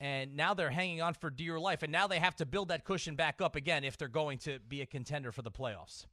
and 0.00 0.36
now 0.36 0.54
they're 0.54 0.70
hanging 0.70 1.02
on 1.02 1.14
for 1.14 1.30
dear 1.30 1.58
life. 1.58 1.82
And 1.82 1.92
now 1.92 2.06
they 2.06 2.18
have 2.18 2.36
to 2.36 2.46
build 2.46 2.68
that 2.68 2.84
cushion 2.84 3.16
back 3.16 3.40
up 3.40 3.56
again 3.56 3.84
if 3.84 3.96
they're 3.96 4.08
going 4.08 4.38
to 4.38 4.58
be 4.68 4.80
a 4.80 4.86
contender 4.86 5.32
for 5.32 5.42
the 5.42 5.50
playoffs. 5.50 6.06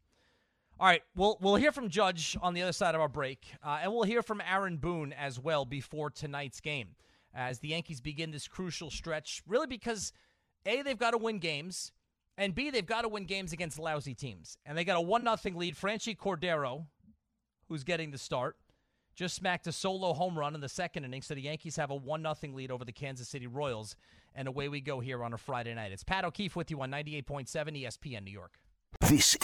All 0.80 0.88
right, 0.88 1.04
we'll 1.16 1.38
we'll 1.40 1.56
hear 1.56 1.72
from 1.72 1.90
Judge 1.90 2.36
on 2.42 2.56
the 2.56 2.64
other 2.64 2.72
side 2.72 2.96
of 2.96 3.02
our 3.02 3.08
break, 3.08 3.46
uh, 3.64 3.80
and 3.84 3.94
we'll 3.94 4.04
hear 4.04 4.24
from 4.24 4.42
Aaron 4.42 4.78
Boone 4.78 5.14
as 5.14 5.40
well 5.40 5.66
before 5.66 6.10
tonight's 6.10 6.60
game, 6.60 6.96
as 7.34 7.60
the 7.60 7.70
Yankees 7.70 8.02
begin 8.02 8.32
this 8.32 8.48
crucial 8.48 8.90
stretch. 8.90 9.44
Really, 9.48 9.68
because 9.68 10.14
a 10.66 10.82
they've 10.82 10.98
got 10.98 11.12
to 11.12 11.18
win 11.20 11.38
games, 11.38 11.92
and 12.40 12.56
b 12.56 12.72
they've 12.72 12.86
got 12.86 13.04
to 13.04 13.08
win 13.08 13.26
games 13.26 13.54
against 13.54 13.78
lousy 13.78 14.16
teams, 14.16 14.58
and 14.66 14.76
they 14.76 14.84
got 14.84 14.98
a 14.98 15.02
one 15.02 15.24
nothing 15.24 15.56
lead. 15.56 15.76
Franchy 15.76 16.18
Cordero, 16.18 16.88
who's 17.70 17.84
getting 17.84 18.10
the 18.10 18.18
start, 18.18 18.58
just 19.16 19.36
smacked 19.36 19.68
a 19.68 19.72
solo 19.72 20.14
home 20.14 20.38
run 20.38 20.56
in 20.56 20.62
the 20.62 20.70
second 20.70 21.06
inning, 21.06 21.22
so 21.22 21.36
the 21.36 21.42
Yankees 21.42 21.76
have 21.76 21.92
a 21.92 21.96
1 21.96 22.22
0 22.22 22.54
lead 22.54 22.72
over 22.72 22.86
the 22.86 22.92
Kansas 22.92 23.28
City 23.28 23.48
Royals. 23.48 23.96
And 24.36 24.48
away 24.48 24.68
we 24.68 24.82
go 24.82 25.00
here 25.00 25.24
on 25.24 25.34
a 25.34 25.38
Friday 25.38 25.74
night. 25.76 25.92
It's 25.92 26.04
Pat 26.04 26.26
O'Keefe 26.26 26.56
with 26.56 26.72
you 26.72 26.82
on 26.82 26.90
98.7 26.90 27.48
ESPN 27.48 28.24
New 28.24 28.32
York. 28.32 28.58
This 29.02 29.36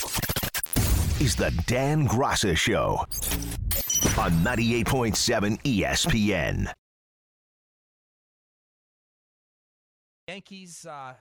is 1.21 1.36
the 1.36 1.53
Dan 1.67 2.08
Graca 2.08 2.58
Show 2.58 3.05
on 4.17 4.32
98.7 4.43 5.62
ESPN. 5.62 6.71
Yankees 10.27 10.86
uh, 10.86 11.13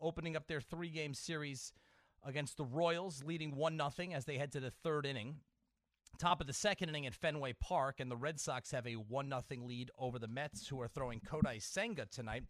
opening 0.00 0.36
up 0.36 0.46
their 0.46 0.60
three 0.60 0.88
game 0.88 1.14
series 1.14 1.72
against 2.24 2.56
the 2.56 2.64
Royals, 2.64 3.22
leading 3.24 3.54
1 3.54 3.78
0 3.78 4.10
as 4.12 4.24
they 4.24 4.38
head 4.38 4.52
to 4.52 4.60
the 4.60 4.70
third 4.70 5.06
inning. 5.06 5.36
Top 6.18 6.40
of 6.40 6.46
the 6.46 6.52
second 6.52 6.90
inning 6.90 7.06
at 7.06 7.14
Fenway 7.14 7.54
Park, 7.54 7.98
and 7.98 8.08
the 8.10 8.16
Red 8.16 8.38
Sox 8.38 8.70
have 8.70 8.86
a 8.86 8.94
1 8.94 9.28
0 9.28 9.42
lead 9.64 9.90
over 9.98 10.18
the 10.18 10.28
Mets, 10.28 10.68
who 10.68 10.80
are 10.80 10.86
throwing 10.86 11.20
Kodai 11.20 11.60
Senga 11.60 12.06
tonight 12.06 12.44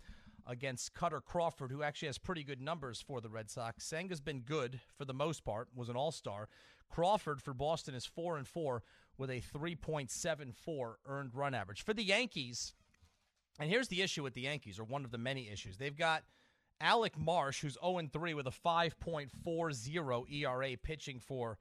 against 0.47 0.93
Kutter 0.95 1.23
Crawford, 1.25 1.71
who 1.71 1.83
actually 1.83 2.09
has 2.09 2.19
pretty 2.19 2.45
good 2.45 2.61
numbers 2.61 3.01
for 3.01 3.23
the 3.23 3.31
Red 3.31 3.51
Sox. 3.51 3.85
Senga's 3.85 4.21
been 4.21 4.41
good 4.41 4.81
for 4.99 5.07
the 5.07 5.15
most 5.15 5.45
part, 5.45 5.69
was 5.75 5.89
an 5.89 5.97
all 5.97 6.13
star. 6.13 6.49
Crawford 6.91 7.41
for 7.41 7.55
Boston 7.55 7.95
is 7.95 8.05
4 8.05 8.37
and 8.37 8.47
4 8.47 8.83
with 9.17 9.31
a 9.31 9.41
3.74 9.41 10.95
earned 11.07 11.35
run 11.35 11.55
average. 11.55 11.83
For 11.83 11.95
the 11.95 12.05
Yankees, 12.05 12.75
and 13.59 13.71
here's 13.71 13.89
the 13.89 14.03
issue 14.03 14.23
with 14.23 14.35
the 14.35 14.43
Yankees, 14.43 14.79
or 14.79 14.85
one 14.85 15.07
of 15.07 15.11
the 15.11 15.19
many 15.19 15.49
issues. 15.49 15.79
They've 15.79 15.97
got 15.97 16.25
Alec 16.81 17.19
Marsh, 17.19 17.63
who's 17.63 17.79
0 17.83 18.09
3 18.13 18.35
with 18.35 18.47
a 18.47 18.51
5.40 18.51 20.33
ERA 20.33 20.77
pitching 20.77 21.19
for 21.19 21.59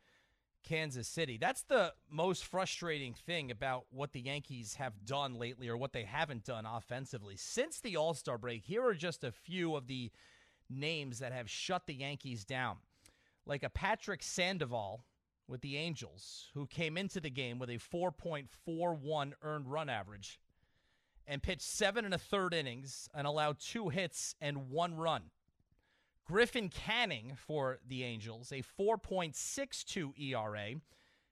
Kansas 0.64 1.08
City. 1.08 1.38
That's 1.38 1.64
the 1.64 1.94
most 2.10 2.46
frustrating 2.46 3.14
thing 3.14 3.52
about 3.52 3.86
what 3.92 4.14
the 4.14 4.22
Yankees 4.22 4.76
have 4.76 5.06
done 5.06 5.36
lately 5.36 5.68
or 5.68 5.78
what 5.78 5.94
they 5.94 6.04
haven't 6.04 6.46
done 6.46 6.66
offensively. 6.66 7.36
Since 7.38 7.80
the 7.80 7.98
All 7.98 8.14
Star 8.14 8.38
break, 8.38 8.64
here 8.64 8.86
are 8.86 8.94
just 8.94 9.24
a 9.24 9.32
few 9.32 9.76
of 9.76 9.88
the 9.88 10.12
names 10.70 11.20
that 11.20 11.34
have 11.34 11.50
shut 11.50 11.86
the 11.86 11.94
Yankees 11.94 12.46
down. 12.46 12.78
Like 13.46 13.64
a 13.64 13.70
Patrick 13.70 14.24
Sandoval 14.24 15.04
with 15.48 15.62
the 15.62 15.78
Angels, 15.78 16.50
who 16.54 16.66
came 16.66 16.98
into 16.98 17.20
the 17.20 17.30
game 17.30 17.60
with 17.60 17.70
a 17.70 17.78
4.41 17.78 19.34
earned 19.42 19.68
run 19.68 19.90
average 19.90 20.40
and 21.28 21.44
pitched 21.44 21.62
seven 21.62 22.06
and 22.06 22.14
a 22.14 22.18
third 22.18 22.54
innings 22.54 23.10
and 23.14 23.28
allowed 23.28 23.60
two 23.60 23.90
hits 23.90 24.36
and 24.42 24.70
one 24.70 24.96
run. 24.96 25.24
Griffin 26.26 26.70
Canning 26.70 27.34
for 27.36 27.80
the 27.88 28.04
Angels, 28.04 28.52
a 28.52 28.64
4.62 28.80 30.18
ERA, 30.18 30.76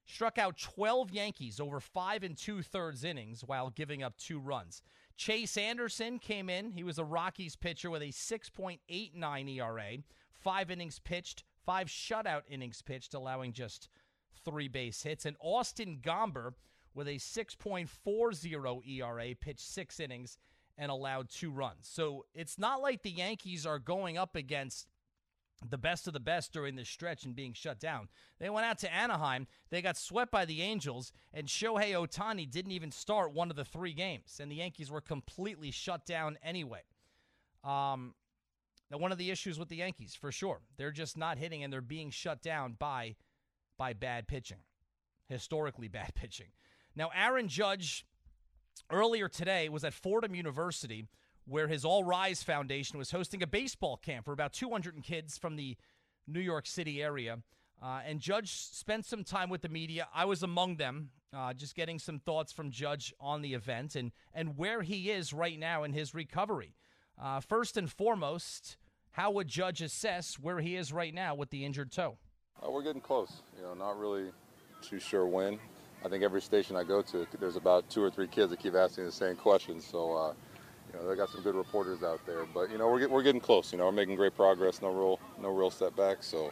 struck 0.06 0.38
out 0.38 0.58
12 0.58 1.12
Yankees 1.12 1.60
over 1.60 1.80
five 1.80 2.24
and 2.24 2.38
two 2.38 2.62
thirds 2.62 3.04
innings 3.04 3.42
while 3.46 3.70
giving 3.70 4.04
up 4.04 4.18
two 4.18 4.40
runs. 4.40 4.82
Chase 5.16 5.56
Anderson 5.56 6.20
came 6.20 6.50
in. 6.50 6.72
He 6.72 6.84
was 6.84 6.98
a 6.98 7.06
Rockies 7.06 7.56
pitcher 7.56 7.90
with 7.90 8.02
a 8.02 8.08
6.89 8.08 9.56
ERA, 9.56 9.98
five 10.34 10.72
innings 10.72 11.00
pitched, 11.00 11.44
five 11.66 11.88
shutout 11.88 12.42
innings 12.50 12.82
pitched, 12.82 13.14
allowing 13.14 13.54
just 13.54 13.88
three 14.44 14.68
base 14.68 15.04
hits. 15.04 15.26
And 15.26 15.38
Austin 15.40 16.00
Gomber 16.02 16.54
with 16.94 17.08
a 17.08 17.16
6.40 17.16 18.88
ERA, 18.88 19.36
pitched 19.36 19.62
six 19.62 20.00
innings 20.00 20.38
and 20.82 20.90
allowed 20.90 21.30
two 21.30 21.52
runs. 21.52 21.88
So 21.88 22.26
it's 22.34 22.58
not 22.58 22.82
like 22.82 23.04
the 23.04 23.12
Yankees 23.12 23.68
are 23.68 23.78
going 23.78 24.18
up 24.18 24.36
against 24.36 24.88
the 25.70 25.78
best 25.78 26.08
of 26.08 26.14
the 26.14 26.20
best 26.20 26.52
during 26.52 26.76
this 26.76 26.90
stretch 26.90 27.24
and 27.24 27.36
being 27.36 27.54
shut 27.54 27.80
down. 27.80 28.08
They 28.40 28.50
went 28.50 28.66
out 28.66 28.80
to 28.80 28.92
Anaheim. 28.92 29.46
They 29.70 29.84
got 29.84 29.96
swept 29.96 30.32
by 30.32 30.46
the 30.46 30.64
Angels, 30.64 31.14
and 31.36 31.46
Shohei 31.46 31.92
Ohtani 31.92 32.50
didn't 32.50 32.72
even 32.72 32.92
start 32.92 33.32
one 33.32 33.52
of 33.52 33.56
the 33.56 33.64
three 33.64 33.94
games, 33.94 34.40
and 34.42 34.52
the 34.52 34.56
Yankees 34.56 34.90
were 34.90 35.02
completely 35.02 35.70
shut 35.70 36.04
down 36.08 36.40
anyway. 36.44 36.82
Um, 37.64 38.16
now, 38.90 38.98
one 38.98 39.12
of 39.12 39.20
the 39.20 39.30
issues 39.30 39.60
with 39.60 39.70
the 39.70 39.78
Yankees, 39.78 40.16
for 40.16 40.32
sure, 40.32 40.62
they're 40.78 40.90
just 40.90 41.16
not 41.16 41.38
hitting, 41.38 41.64
and 41.64 41.72
they're 41.72 41.82
being 41.82 42.10
shut 42.10 42.42
down 42.42 42.76
by 42.80 43.16
by 43.78 43.94
bad 43.94 44.28
pitching, 44.28 44.62
historically 45.28 45.88
bad 45.88 46.14
pitching. 46.16 46.48
Now, 46.96 47.12
Aaron 47.16 47.48
Judge 47.48 48.08
earlier 48.90 49.28
today 49.28 49.70
was 49.70 49.84
at 49.84 49.94
Fordham 49.94 50.36
University 50.36 51.06
where 51.46 51.68
his 51.68 51.84
All 51.84 52.04
Rise 52.04 52.44
Foundation 52.44 52.98
was 52.98 53.12
hosting 53.12 53.44
a 53.44 53.48
baseball 53.48 53.98
camp 53.98 54.26
for 54.26 54.32
about 54.32 54.54
200 54.54 55.02
kids 55.04 55.38
from 55.38 55.56
the 55.56 55.76
New 56.28 56.40
York 56.40 56.66
City 56.66 57.02
area. 57.02 57.40
Uh, 57.82 58.02
and 58.06 58.20
Judge 58.20 58.52
spent 58.52 59.06
some 59.06 59.24
time 59.24 59.50
with 59.50 59.62
the 59.62 59.70
media. 59.70 60.08
I 60.14 60.26
was 60.26 60.44
among 60.44 60.78
them, 60.78 61.10
uh, 61.36 61.54
just 61.54 61.76
getting 61.76 61.98
some 61.98 62.20
thoughts 62.20 62.52
from 62.52 62.70
Judge 62.70 63.14
on 63.20 63.42
the 63.42 63.54
event 63.54 63.96
and, 63.96 64.12
and 64.34 64.58
where 64.58 64.84
he 64.84 65.10
is 65.10 65.34
right 65.34 65.58
now 65.58 65.84
in 65.84 65.94
his 65.94 66.14
recovery. 66.14 66.76
Uh, 67.20 67.40
first 67.40 67.78
and 67.78 67.92
foremost, 67.92 68.78
how 69.12 69.32
would 69.32 69.48
Judge 69.48 69.82
assess 69.82 70.36
where 70.36 70.60
he 70.60 70.76
is 70.76 70.94
right 70.94 71.14
now 71.14 71.34
with 71.34 71.50
the 71.50 71.66
injured 71.66 71.92
toe? 71.92 72.18
Uh, 72.64 72.70
we're 72.70 72.84
getting 72.84 73.02
close. 73.02 73.42
You 73.58 73.64
know, 73.64 73.74
not 73.74 74.00
really 74.00 74.30
too 74.82 75.00
sure 75.00 75.26
when. 75.26 75.60
I 76.04 76.10
think 76.10 76.24
every 76.24 76.42
station 76.42 76.76
I 76.76 76.84
go 76.84 77.02
to, 77.04 77.28
there's 77.40 77.56
about 77.56 77.90
two 77.90 78.04
or 78.04 78.10
three 78.10 78.28
kids 78.28 78.50
that 78.52 78.60
keep 78.60 78.76
asking 78.76 79.06
the 79.06 79.12
same 79.12 79.36
questions. 79.36 79.86
So, 79.86 80.16
uh, 80.16 80.34
you 80.92 81.00
know, 81.00 81.08
they 81.08 81.16
got 81.16 81.30
some 81.30 81.42
good 81.42 81.56
reporters 81.56 82.04
out 82.04 82.26
there. 82.26 82.46
But 82.46 82.72
you 82.72 82.78
know, 82.78 82.90
we're 82.90 83.00
get, 83.00 83.12
we're 83.12 83.24
getting 83.24 83.42
close. 83.42 83.72
You 83.72 83.78
know, 83.78 83.86
we're 83.86 83.92
making 83.92 84.16
great 84.16 84.36
progress. 84.36 84.82
No 84.82 84.90
real 84.90 85.20
no 85.42 85.50
real 85.50 85.70
setbacks. 85.70 86.28
So, 86.28 86.46
you 86.46 86.52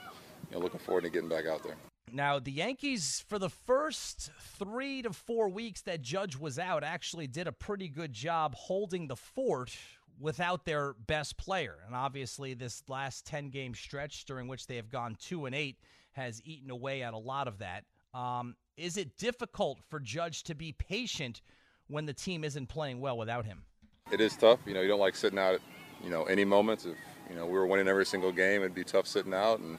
know, 0.52 0.60
looking 0.60 0.80
forward 0.80 1.04
to 1.04 1.10
getting 1.10 1.30
back 1.30 1.46
out 1.46 1.64
there. 1.64 1.76
Now, 2.12 2.40
the 2.40 2.52
Yankees, 2.52 3.24
for 3.28 3.38
the 3.38 3.50
first 3.50 4.32
three 4.40 5.04
to 5.04 5.14
four 5.14 5.48
weeks 5.48 5.82
that 5.82 6.02
Judge 6.02 6.36
was 6.36 6.58
out, 6.58 6.84
actually 6.84 7.28
did 7.28 7.48
a 7.48 7.52
pretty 7.52 7.88
good 7.88 8.14
job 8.14 8.56
holding 8.56 9.08
the 9.08 9.16
fort 9.16 9.78
without 10.20 10.66
their 10.66 10.94
best 10.94 11.38
player. 11.38 11.76
And 11.86 11.96
obviously, 11.96 12.54
this 12.54 12.84
last 12.88 13.26
10 13.28 13.50
game 13.50 13.76
stretch 13.76 14.26
during 14.26 14.48
which 14.48 14.66
they 14.66 14.76
have 14.78 14.90
gone 14.90 15.18
2 15.20 15.46
and 15.46 15.56
8 15.56 15.78
has 16.14 16.42
eaten 16.44 16.72
away 16.72 17.04
at 17.04 17.14
a 17.14 17.18
lot 17.18 17.48
of 17.48 17.60
that. 17.60 17.86
Um, 18.14 18.56
is 18.80 18.98
it 18.98 19.18
difficult 19.18 19.80
for 19.90 20.00
Judge 20.00 20.44
to 20.44 20.56
be 20.56 20.72
patient 20.72 21.42
when 21.88 22.06
the 22.06 22.14
team 22.14 22.44
isn't 22.44 22.68
playing 22.68 23.00
well 23.00 23.18
without 23.18 23.46
him? 23.46 23.64
It 24.12 24.22
is 24.22 24.36
tough. 24.36 24.60
You 24.66 24.74
know, 24.74 24.82
you 24.82 24.88
don't 24.88 25.00
like 25.00 25.16
sitting 25.16 25.38
out, 25.38 25.56
at, 25.56 25.62
you 26.04 26.10
know, 26.10 26.24
any 26.24 26.46
moments. 26.46 26.86
If 26.86 26.96
you 27.30 27.36
know 27.36 27.46
we 27.46 27.54
were 27.54 27.68
winning 27.68 27.88
every 27.88 28.06
single 28.06 28.32
game, 28.32 28.62
it'd 28.62 28.74
be 28.74 28.84
tough 28.84 29.06
sitting 29.06 29.34
out, 29.34 29.60
and 29.60 29.78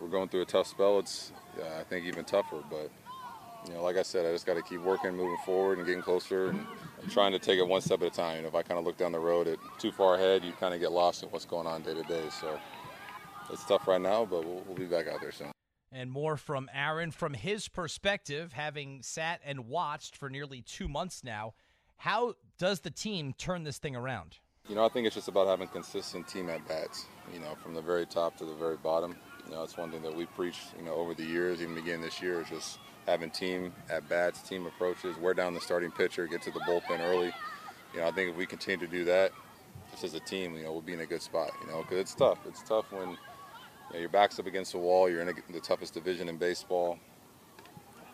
we're 0.00 0.08
going 0.08 0.28
through 0.28 0.42
a 0.42 0.46
tough 0.46 0.68
spell. 0.68 0.98
It's 0.98 1.32
uh, 1.60 1.80
I 1.80 1.84
think 1.84 2.06
even 2.06 2.24
tougher. 2.24 2.62
But 2.70 2.90
you 3.66 3.74
know, 3.74 3.82
like 3.82 3.96
I 3.96 4.02
said, 4.02 4.24
I 4.24 4.32
just 4.32 4.46
got 4.46 4.54
to 4.54 4.62
keep 4.62 4.80
working, 4.80 5.14
moving 5.14 5.36
forward, 5.44 5.78
and 5.78 5.86
getting 5.86 6.02
closer, 6.02 6.46
and, 6.46 6.66
and 7.02 7.10
trying 7.10 7.32
to 7.32 7.38
take 7.38 7.58
it 7.58 7.66
one 7.66 7.82
step 7.82 8.00
at 8.00 8.08
a 8.08 8.10
time. 8.10 8.36
You 8.36 8.42
know, 8.42 8.48
if 8.48 8.54
I 8.54 8.62
kind 8.62 8.78
of 8.78 8.86
look 8.86 8.96
down 8.96 9.12
the 9.12 9.20
road 9.20 9.48
at 9.48 9.58
too 9.78 9.92
far 9.92 10.14
ahead, 10.14 10.44
you 10.44 10.52
kind 10.52 10.72
of 10.72 10.80
get 10.80 10.92
lost 10.92 11.22
in 11.22 11.28
what's 11.30 11.44
going 11.44 11.66
on 11.66 11.82
day 11.82 11.94
to 11.94 12.02
day. 12.04 12.24
So 12.40 12.58
it's 13.52 13.64
tough 13.64 13.86
right 13.86 14.00
now, 14.00 14.24
but 14.24 14.44
we'll, 14.46 14.62
we'll 14.66 14.76
be 14.76 14.86
back 14.86 15.08
out 15.08 15.20
there 15.20 15.32
soon 15.32 15.52
and 15.92 16.10
more 16.10 16.36
from 16.36 16.70
Aaron 16.72 17.10
from 17.10 17.34
his 17.34 17.68
perspective, 17.68 18.52
having 18.52 19.02
sat 19.02 19.40
and 19.44 19.66
watched 19.68 20.16
for 20.16 20.30
nearly 20.30 20.62
two 20.62 20.88
months 20.88 21.22
now. 21.24 21.54
How 21.96 22.34
does 22.58 22.80
the 22.80 22.90
team 22.90 23.34
turn 23.36 23.64
this 23.64 23.78
thing 23.78 23.96
around? 23.96 24.38
You 24.68 24.74
know, 24.74 24.84
I 24.84 24.88
think 24.88 25.06
it's 25.06 25.16
just 25.16 25.28
about 25.28 25.48
having 25.48 25.68
consistent 25.68 26.28
team 26.28 26.48
at 26.48 26.66
bats, 26.68 27.06
you 27.32 27.40
know, 27.40 27.56
from 27.62 27.74
the 27.74 27.82
very 27.82 28.06
top 28.06 28.36
to 28.38 28.44
the 28.44 28.54
very 28.54 28.76
bottom. 28.76 29.16
You 29.46 29.52
know, 29.52 29.62
it's 29.64 29.76
one 29.76 29.90
thing 29.90 30.02
that 30.02 30.14
we 30.14 30.26
preached, 30.26 30.74
you 30.78 30.84
know, 30.84 30.94
over 30.94 31.12
the 31.14 31.24
years, 31.24 31.60
even 31.60 31.74
beginning 31.74 32.02
this 32.02 32.22
year, 32.22 32.42
is 32.42 32.48
just 32.48 32.78
having 33.06 33.30
team 33.30 33.72
at 33.90 34.08
bats, 34.08 34.42
team 34.42 34.66
approaches, 34.66 35.16
wear 35.16 35.34
down 35.34 35.54
the 35.54 35.60
starting 35.60 35.90
pitcher, 35.90 36.26
get 36.26 36.42
to 36.42 36.50
the 36.50 36.60
bullpen 36.60 37.00
early. 37.00 37.32
You 37.92 38.00
know, 38.00 38.06
I 38.06 38.12
think 38.12 38.30
if 38.30 38.36
we 38.36 38.46
continue 38.46 38.86
to 38.86 38.90
do 38.90 39.04
that, 39.06 39.32
just 39.90 40.04
as 40.04 40.14
a 40.14 40.20
team, 40.20 40.54
you 40.56 40.62
know, 40.62 40.72
we'll 40.72 40.82
be 40.82 40.92
in 40.92 41.00
a 41.00 41.06
good 41.06 41.22
spot, 41.22 41.50
you 41.60 41.66
know, 41.66 41.82
because 41.82 41.98
it's 41.98 42.14
tough. 42.14 42.38
It's 42.46 42.62
tough 42.62 42.92
when 42.92 43.18
you 43.90 43.94
know, 43.94 44.00
your 44.00 44.08
back's 44.08 44.38
up 44.38 44.46
against 44.46 44.72
the 44.72 44.78
wall. 44.78 45.08
You're 45.08 45.22
in 45.22 45.28
a, 45.28 45.52
the 45.52 45.60
toughest 45.60 45.94
division 45.94 46.28
in 46.28 46.36
baseball. 46.36 46.98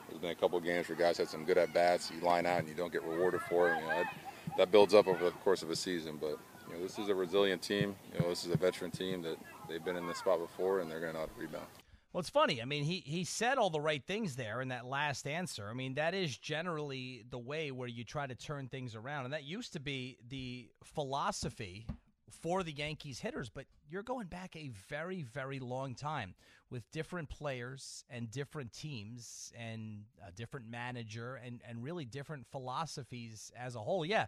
There's 0.08 0.20
been 0.20 0.30
a 0.30 0.34
couple 0.34 0.58
games 0.60 0.88
where 0.88 0.96
guys 0.96 1.18
had 1.18 1.28
some 1.28 1.44
good 1.44 1.58
at 1.58 1.74
bats. 1.74 2.10
You 2.10 2.20
line 2.20 2.46
out 2.46 2.60
and 2.60 2.68
you 2.68 2.74
don't 2.74 2.92
get 2.92 3.04
rewarded 3.04 3.40
for 3.42 3.70
it. 3.70 3.76
You 3.76 3.82
know, 3.82 3.88
that, 3.88 4.14
that 4.56 4.70
builds 4.70 4.94
up 4.94 5.06
over 5.06 5.24
the 5.24 5.30
course 5.30 5.62
of 5.62 5.70
a 5.70 5.76
season. 5.76 6.16
But 6.18 6.38
you 6.68 6.74
know, 6.74 6.82
this 6.82 6.98
is 6.98 7.08
a 7.08 7.14
resilient 7.14 7.60
team. 7.60 7.94
You 8.14 8.20
know, 8.20 8.28
this 8.30 8.46
is 8.46 8.52
a 8.52 8.56
veteran 8.56 8.90
team 8.90 9.22
that 9.22 9.36
they've 9.68 9.84
been 9.84 9.96
in 9.96 10.06
this 10.06 10.18
spot 10.18 10.38
before, 10.38 10.80
and 10.80 10.90
they're 10.90 11.00
going 11.00 11.12
to 11.12 11.18
know 11.18 11.28
rebound. 11.36 11.66
Well, 12.12 12.20
it's 12.20 12.30
funny. 12.30 12.62
I 12.62 12.64
mean, 12.64 12.84
he 12.84 13.02
he 13.04 13.24
said 13.24 13.58
all 13.58 13.68
the 13.68 13.80
right 13.80 14.02
things 14.02 14.36
there 14.36 14.62
in 14.62 14.68
that 14.68 14.86
last 14.86 15.26
answer. 15.26 15.68
I 15.68 15.74
mean, 15.74 15.96
that 15.96 16.14
is 16.14 16.38
generally 16.38 17.24
the 17.28 17.38
way 17.38 17.70
where 17.70 17.88
you 17.88 18.04
try 18.04 18.26
to 18.26 18.34
turn 18.34 18.68
things 18.68 18.94
around, 18.94 19.26
and 19.26 19.34
that 19.34 19.44
used 19.44 19.74
to 19.74 19.80
be 19.80 20.16
the 20.26 20.70
philosophy 20.82 21.86
for 22.30 22.62
the 22.62 22.72
Yankees 22.72 23.20
hitters, 23.20 23.48
but 23.48 23.66
you're 23.88 24.02
going 24.02 24.26
back 24.26 24.56
a 24.56 24.70
very, 24.88 25.22
very 25.22 25.58
long 25.58 25.94
time 25.94 26.34
with 26.70 26.90
different 26.90 27.28
players 27.28 28.04
and 28.10 28.30
different 28.30 28.72
teams 28.72 29.52
and 29.56 30.04
a 30.26 30.32
different 30.32 30.68
manager 30.68 31.36
and, 31.36 31.62
and 31.68 31.82
really 31.82 32.04
different 32.04 32.46
philosophies 32.50 33.52
as 33.56 33.76
a 33.76 33.80
whole. 33.80 34.04
Yeah, 34.04 34.26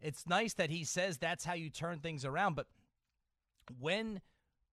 it's 0.00 0.26
nice 0.26 0.54
that 0.54 0.70
he 0.70 0.84
says 0.84 1.18
that's 1.18 1.44
how 1.44 1.54
you 1.54 1.70
turn 1.70 1.98
things 1.98 2.24
around, 2.24 2.54
but 2.54 2.66
when 3.78 4.20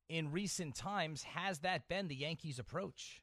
in 0.09 0.31
recent 0.31 0.75
times 0.75 1.23
has 1.23 1.59
that 1.59 1.87
been 1.87 2.07
the 2.07 2.15
Yankees' 2.15 2.59
approach? 2.59 3.21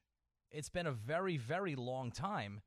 It's 0.50 0.68
been 0.68 0.86
a 0.86 0.92
very, 0.92 1.36
very 1.36 1.74
long 1.74 2.10
time 2.10 2.62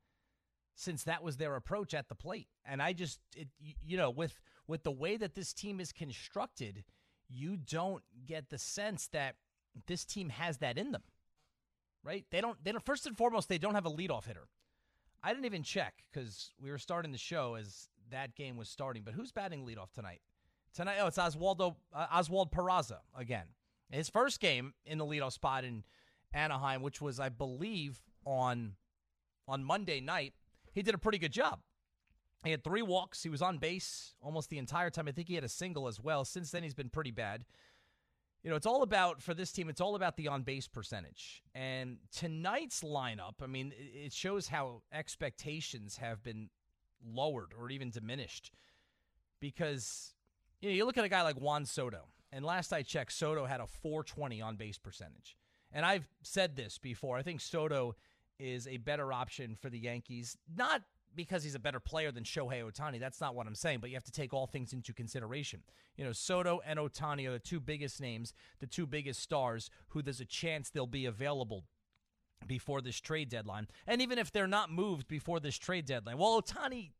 since 0.74 1.04
that 1.04 1.22
was 1.22 1.36
their 1.36 1.56
approach 1.56 1.94
at 1.94 2.08
the 2.08 2.14
plate. 2.14 2.48
And 2.64 2.80
I 2.80 2.92
just, 2.92 3.18
it, 3.34 3.48
you 3.58 3.96
know, 3.96 4.10
with 4.10 4.40
with 4.68 4.84
the 4.84 4.92
way 4.92 5.16
that 5.16 5.34
this 5.34 5.52
team 5.52 5.80
is 5.80 5.92
constructed, 5.92 6.84
you 7.28 7.56
don't 7.56 8.02
get 8.26 8.50
the 8.50 8.58
sense 8.58 9.08
that 9.08 9.34
this 9.86 10.04
team 10.04 10.28
has 10.28 10.58
that 10.58 10.78
in 10.78 10.92
them. 10.92 11.02
Right? 12.04 12.24
They 12.30 12.40
don't 12.40 12.62
they 12.62 12.70
don't 12.70 12.84
first 12.84 13.06
and 13.06 13.16
foremost 13.16 13.48
they 13.48 13.58
don't 13.58 13.74
have 13.74 13.86
a 13.86 13.90
leadoff 13.90 14.26
hitter. 14.26 14.48
I 15.22 15.32
didn't 15.32 15.46
even 15.46 15.64
check 15.64 16.04
cuz 16.14 16.52
we 16.60 16.70
were 16.70 16.78
starting 16.78 17.10
the 17.10 17.18
show 17.18 17.54
as 17.54 17.88
that 18.10 18.36
game 18.36 18.56
was 18.56 18.68
starting, 18.68 19.02
but 19.02 19.14
who's 19.14 19.32
batting 19.32 19.66
leadoff 19.66 19.90
tonight? 19.90 20.22
Tonight 20.72 20.98
oh, 21.00 21.08
it's 21.08 21.18
Oswaldo 21.18 21.76
uh, 21.92 22.06
Oswald 22.12 22.52
Peraza 22.52 23.00
again. 23.16 23.46
His 23.90 24.08
first 24.08 24.38
game 24.38 24.74
in 24.84 24.98
the 24.98 25.04
leadoff 25.04 25.32
spot 25.32 25.64
in 25.64 25.84
Anaheim, 26.32 26.82
which 26.82 27.00
was 27.00 27.18
I 27.18 27.30
believe 27.30 28.00
on 28.24 28.76
on 29.46 29.64
Monday 29.64 30.00
night, 30.00 30.34
he 30.72 30.82
did 30.82 30.94
a 30.94 30.98
pretty 30.98 31.18
good 31.18 31.32
job. 31.32 31.60
He 32.44 32.50
had 32.50 32.62
three 32.62 32.82
walks. 32.82 33.22
He 33.22 33.28
was 33.28 33.42
on 33.42 33.58
base 33.58 34.14
almost 34.20 34.48
the 34.50 34.58
entire 34.58 34.90
time. 34.90 35.08
I 35.08 35.12
think 35.12 35.28
he 35.28 35.34
had 35.34 35.44
a 35.44 35.48
single 35.48 35.88
as 35.88 36.00
well. 36.00 36.24
Since 36.24 36.50
then, 36.50 36.62
he's 36.62 36.74
been 36.74 36.88
pretty 36.88 37.10
bad. 37.10 37.44
You 38.44 38.50
know, 38.50 38.56
it's 38.56 38.66
all 38.66 38.82
about, 38.82 39.20
for 39.20 39.34
this 39.34 39.50
team, 39.50 39.68
it's 39.68 39.80
all 39.80 39.96
about 39.96 40.16
the 40.16 40.28
on 40.28 40.42
base 40.42 40.68
percentage. 40.68 41.42
And 41.54 41.98
tonight's 42.12 42.82
lineup, 42.82 43.42
I 43.42 43.46
mean, 43.46 43.72
it 43.76 44.12
shows 44.12 44.48
how 44.48 44.82
expectations 44.92 45.96
have 45.96 46.22
been 46.22 46.48
lowered 47.04 47.52
or 47.58 47.70
even 47.70 47.90
diminished. 47.90 48.52
Because, 49.40 50.14
you 50.60 50.68
know, 50.68 50.74
you 50.74 50.84
look 50.84 50.98
at 50.98 51.04
a 51.04 51.08
guy 51.08 51.22
like 51.22 51.40
Juan 51.40 51.64
Soto, 51.64 52.06
and 52.32 52.44
last 52.44 52.72
I 52.72 52.82
checked, 52.82 53.12
Soto 53.12 53.46
had 53.46 53.60
a 53.60 53.66
420 53.66 54.40
on 54.40 54.56
base 54.56 54.78
percentage. 54.78 55.36
And 55.72 55.84
I've 55.84 56.08
said 56.22 56.56
this 56.56 56.78
before. 56.78 57.16
I 57.16 57.22
think 57.22 57.40
Soto 57.40 57.96
is 58.38 58.68
a 58.68 58.76
better 58.76 59.12
option 59.12 59.56
for 59.56 59.68
the 59.68 59.78
Yankees, 59.78 60.36
not 60.56 60.82
because 61.14 61.42
he's 61.42 61.54
a 61.54 61.60
better 61.60 61.80
player 61.80 62.12
than 62.12 62.24
Shohei 62.24 62.62
Ohtani. 62.62 63.00
That's 63.00 63.20
not 63.20 63.34
what 63.34 63.46
I'm 63.46 63.54
saying, 63.54 63.78
but 63.80 63.90
you 63.90 63.96
have 63.96 64.04
to 64.04 64.12
take 64.12 64.32
all 64.32 64.46
things 64.46 64.72
into 64.72 64.92
consideration. 64.92 65.62
You 65.96 66.04
know, 66.04 66.12
Soto 66.12 66.60
and 66.64 66.78
Ohtani 66.78 67.26
are 67.26 67.32
the 67.32 67.38
two 67.38 67.60
biggest 67.60 68.00
names, 68.00 68.32
the 68.60 68.66
two 68.66 68.86
biggest 68.86 69.20
stars 69.20 69.70
who 69.88 70.02
there's 70.02 70.20
a 70.20 70.24
chance 70.24 70.70
they'll 70.70 70.86
be 70.86 71.06
available 71.06 71.64
before 72.46 72.80
this 72.80 73.00
trade 73.00 73.28
deadline. 73.28 73.66
And 73.86 74.00
even 74.00 74.18
if 74.18 74.30
they're 74.30 74.46
not 74.46 74.70
moved 74.70 75.08
before 75.08 75.40
this 75.40 75.58
trade 75.58 75.86
deadline, 75.86 76.18
well, 76.18 76.40
Ohtani 76.40 76.90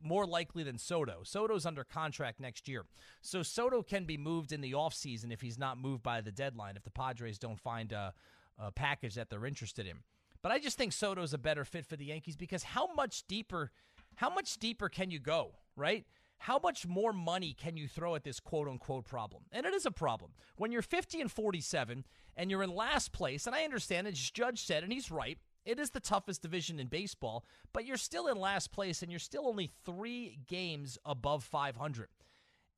more 0.00 0.26
likely 0.26 0.62
than 0.62 0.78
Soto. 0.78 1.20
Soto's 1.22 1.66
under 1.66 1.82
contract 1.82 2.38
next 2.38 2.68
year. 2.68 2.84
So 3.22 3.42
Soto 3.42 3.82
can 3.82 4.04
be 4.04 4.18
moved 4.18 4.52
in 4.52 4.60
the 4.60 4.72
offseason 4.72 5.32
if 5.32 5.40
he's 5.40 5.58
not 5.58 5.78
moved 5.78 6.02
by 6.02 6.20
the 6.20 6.30
deadline, 6.30 6.76
if 6.76 6.84
the 6.84 6.90
Padres 6.90 7.38
don't 7.38 7.58
find 7.58 7.90
a, 7.92 8.12
a 8.58 8.70
package 8.70 9.14
that 9.14 9.30
they're 9.30 9.46
interested 9.46 9.86
in. 9.86 9.96
But 10.44 10.52
I 10.52 10.58
just 10.58 10.76
think 10.76 10.92
Soto's 10.92 11.32
a 11.32 11.38
better 11.38 11.64
fit 11.64 11.86
for 11.86 11.96
the 11.96 12.04
Yankees 12.04 12.36
because 12.36 12.62
how 12.62 12.92
much 12.92 13.26
deeper 13.26 13.70
how 14.16 14.28
much 14.28 14.58
deeper 14.58 14.90
can 14.90 15.10
you 15.10 15.18
go, 15.18 15.52
right? 15.74 16.04
How 16.36 16.58
much 16.62 16.86
more 16.86 17.14
money 17.14 17.56
can 17.58 17.78
you 17.78 17.88
throw 17.88 18.14
at 18.14 18.24
this 18.24 18.40
quote 18.40 18.68
unquote 18.68 19.06
problem? 19.06 19.44
And 19.52 19.64
it 19.64 19.72
is 19.72 19.86
a 19.86 19.90
problem. 19.90 20.32
When 20.56 20.70
you're 20.70 20.82
50 20.82 21.22
and 21.22 21.32
47 21.32 22.04
and 22.36 22.50
you're 22.50 22.62
in 22.62 22.74
last 22.74 23.10
place, 23.10 23.46
and 23.46 23.56
I 23.56 23.64
understand, 23.64 24.06
as 24.06 24.18
Judge 24.18 24.66
said, 24.66 24.82
and 24.82 24.92
he's 24.92 25.10
right, 25.10 25.38
it 25.64 25.78
is 25.80 25.88
the 25.88 25.98
toughest 25.98 26.42
division 26.42 26.78
in 26.78 26.88
baseball, 26.88 27.46
but 27.72 27.86
you're 27.86 27.96
still 27.96 28.26
in 28.28 28.36
last 28.36 28.70
place 28.70 29.00
and 29.00 29.10
you're 29.10 29.18
still 29.20 29.48
only 29.48 29.72
three 29.86 30.40
games 30.46 30.98
above 31.06 31.42
500. 31.42 32.08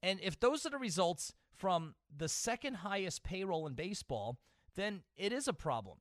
And 0.05 0.21
if 0.23 0.39
those 0.39 0.65
are 0.65 0.71
the 0.71 0.79
results 0.79 1.33
from 1.53 1.97
the 2.17 2.29
second 2.29 2.75
highest 2.75 3.25
payroll 3.25 3.67
in 3.67 3.75
baseball, 3.75 4.39
then 4.77 5.03
it 5.17 5.33
is 5.33 5.49
a 5.49 5.53
problem. 5.53 5.99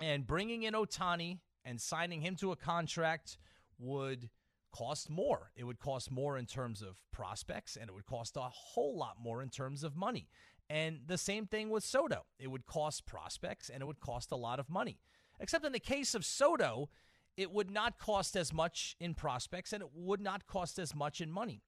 And 0.00 0.26
bringing 0.26 0.64
in 0.64 0.74
Ohtani 0.74 1.38
and 1.64 1.80
signing 1.80 2.20
him 2.20 2.36
to 2.36 2.52
a 2.52 2.56
contract 2.56 3.38
would 3.78 4.28
cost 4.72 5.08
more. 5.08 5.50
It 5.56 5.64
would 5.64 5.78
cost 5.78 6.10
more 6.10 6.36
in 6.36 6.46
terms 6.46 6.82
of 6.82 6.96
prospects, 7.12 7.76
and 7.76 7.88
it 7.88 7.92
would 7.92 8.06
cost 8.06 8.36
a 8.36 8.42
whole 8.42 8.96
lot 8.98 9.16
more 9.20 9.40
in 9.40 9.48
terms 9.48 9.84
of 9.84 9.96
money. 9.96 10.28
And 10.68 11.00
the 11.06 11.18
same 11.18 11.46
thing 11.46 11.70
with 11.70 11.84
Soto. 11.84 12.24
It 12.38 12.50
would 12.50 12.66
cost 12.66 13.06
prospects, 13.06 13.70
and 13.70 13.82
it 13.82 13.86
would 13.86 14.00
cost 14.00 14.32
a 14.32 14.36
lot 14.36 14.58
of 14.58 14.68
money. 14.68 14.98
Except 15.38 15.64
in 15.64 15.72
the 15.72 15.80
case 15.80 16.14
of 16.14 16.24
Soto, 16.24 16.88
it 17.36 17.50
would 17.50 17.70
not 17.70 17.98
cost 17.98 18.36
as 18.36 18.52
much 18.52 18.96
in 18.98 19.14
prospects, 19.14 19.72
and 19.72 19.82
it 19.82 19.90
would 19.94 20.20
not 20.20 20.46
cost 20.46 20.78
as 20.78 20.94
much 20.94 21.20
in 21.20 21.30
money. 21.30 21.62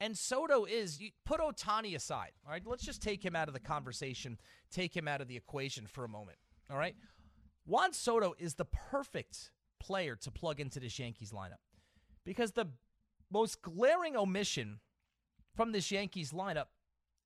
And 0.00 0.16
Soto 0.16 0.64
is, 0.64 1.00
you 1.00 1.10
put 1.24 1.40
Ohtani 1.40 1.94
aside, 1.96 2.32
all 2.46 2.52
right? 2.52 2.62
Let's 2.64 2.84
just 2.84 3.02
take 3.02 3.24
him 3.24 3.34
out 3.34 3.48
of 3.48 3.54
the 3.54 3.60
conversation, 3.60 4.38
take 4.70 4.96
him 4.96 5.08
out 5.08 5.20
of 5.20 5.28
the 5.28 5.36
equation 5.36 5.86
for 5.86 6.04
a 6.04 6.08
moment, 6.08 6.38
all 6.70 6.78
right? 6.78 6.94
Juan 7.68 7.92
Soto 7.92 8.34
is 8.38 8.54
the 8.54 8.64
perfect 8.64 9.50
player 9.78 10.16
to 10.16 10.30
plug 10.30 10.58
into 10.58 10.80
this 10.80 10.98
Yankees 10.98 11.32
lineup 11.32 11.60
because 12.24 12.52
the 12.52 12.68
most 13.30 13.60
glaring 13.60 14.16
omission 14.16 14.80
from 15.54 15.72
this 15.72 15.90
Yankees 15.90 16.32
lineup 16.32 16.68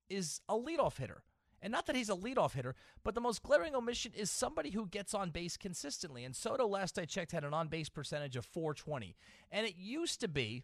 is 0.09 0.41
a 0.49 0.55
leadoff 0.55 0.97
hitter. 0.97 1.23
And 1.61 1.71
not 1.71 1.85
that 1.85 1.95
he's 1.95 2.09
a 2.09 2.15
leadoff 2.15 2.55
hitter, 2.55 2.75
but 3.05 3.15
the 3.15 3.21
most 3.21 3.41
glaring 3.41 3.73
omission 3.73 4.11
is 4.13 4.29
somebody 4.29 4.71
who 4.71 4.85
gets 4.85 5.13
on 5.13 5.29
base 5.29 5.55
consistently. 5.55 6.25
And 6.25 6.35
Soto, 6.35 6.67
last 6.67 6.99
I 6.99 7.05
checked, 7.05 7.31
had 7.31 7.45
an 7.45 7.53
on 7.53 7.69
base 7.69 7.87
percentage 7.87 8.35
of 8.35 8.43
420. 8.43 9.15
And 9.49 9.65
it 9.65 9.77
used 9.77 10.19
to 10.19 10.27
be 10.27 10.63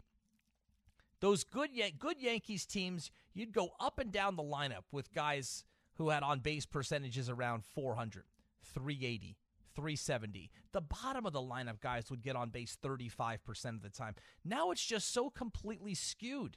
those 1.20 1.42
good 1.42 1.70
good 1.98 2.20
Yankees 2.20 2.66
teams, 2.66 3.10
you'd 3.32 3.54
go 3.54 3.70
up 3.80 3.98
and 3.98 4.12
down 4.12 4.36
the 4.36 4.42
lineup 4.42 4.84
with 4.92 5.14
guys 5.14 5.64
who 5.94 6.10
had 6.10 6.22
on 6.22 6.40
base 6.40 6.66
percentages 6.66 7.30
around 7.30 7.64
400, 7.64 8.24
380, 8.62 9.38
370. 9.74 10.50
The 10.72 10.80
bottom 10.80 11.26
of 11.26 11.32
the 11.32 11.40
lineup 11.40 11.80
guys 11.80 12.10
would 12.10 12.22
get 12.22 12.36
on 12.36 12.50
base 12.50 12.76
35% 12.82 13.38
of 13.76 13.82
the 13.82 13.90
time. 13.90 14.14
Now 14.44 14.70
it's 14.70 14.84
just 14.84 15.12
so 15.12 15.30
completely 15.30 15.94
skewed. 15.94 16.56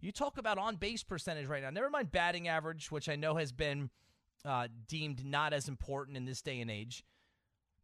You 0.00 0.12
talk 0.12 0.36
about 0.36 0.58
on 0.58 0.76
base 0.76 1.02
percentage 1.02 1.46
right 1.46 1.62
now. 1.62 1.70
Never 1.70 1.90
mind 1.90 2.12
batting 2.12 2.48
average, 2.48 2.90
which 2.90 3.08
I 3.08 3.16
know 3.16 3.36
has 3.36 3.52
been 3.52 3.90
uh, 4.44 4.68
deemed 4.86 5.24
not 5.24 5.52
as 5.52 5.68
important 5.68 6.16
in 6.16 6.24
this 6.24 6.42
day 6.42 6.60
and 6.60 6.70
age. 6.70 7.04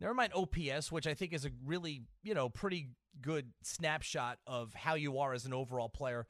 Never 0.00 0.14
mind 0.14 0.32
OPS, 0.34 0.90
which 0.90 1.06
I 1.06 1.14
think 1.14 1.32
is 1.32 1.44
a 1.44 1.50
really, 1.64 2.02
you 2.22 2.34
know, 2.34 2.48
pretty 2.48 2.88
good 3.20 3.52
snapshot 3.62 4.38
of 4.46 4.74
how 4.74 4.94
you 4.94 5.18
are 5.18 5.32
as 5.32 5.44
an 5.44 5.52
overall 5.52 5.88
player. 5.88 6.26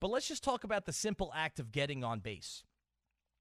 But 0.00 0.10
let's 0.10 0.28
just 0.28 0.42
talk 0.42 0.64
about 0.64 0.86
the 0.86 0.92
simple 0.92 1.30
act 1.34 1.60
of 1.60 1.72
getting 1.72 2.02
on 2.02 2.20
base. 2.20 2.64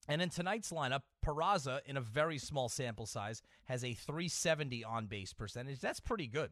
And 0.09 0.23
in 0.23 0.29
tonight's 0.29 0.71
lineup, 0.71 1.01
Peraza, 1.23 1.81
in 1.85 1.95
a 1.95 2.01
very 2.01 2.39
small 2.39 2.67
sample 2.67 3.05
size, 3.05 3.43
has 3.65 3.83
a 3.83 3.93
370 3.93 4.83
on 4.83 5.05
base 5.05 5.33
percentage. 5.33 5.79
That's 5.79 5.99
pretty 5.99 6.25
good. 6.25 6.49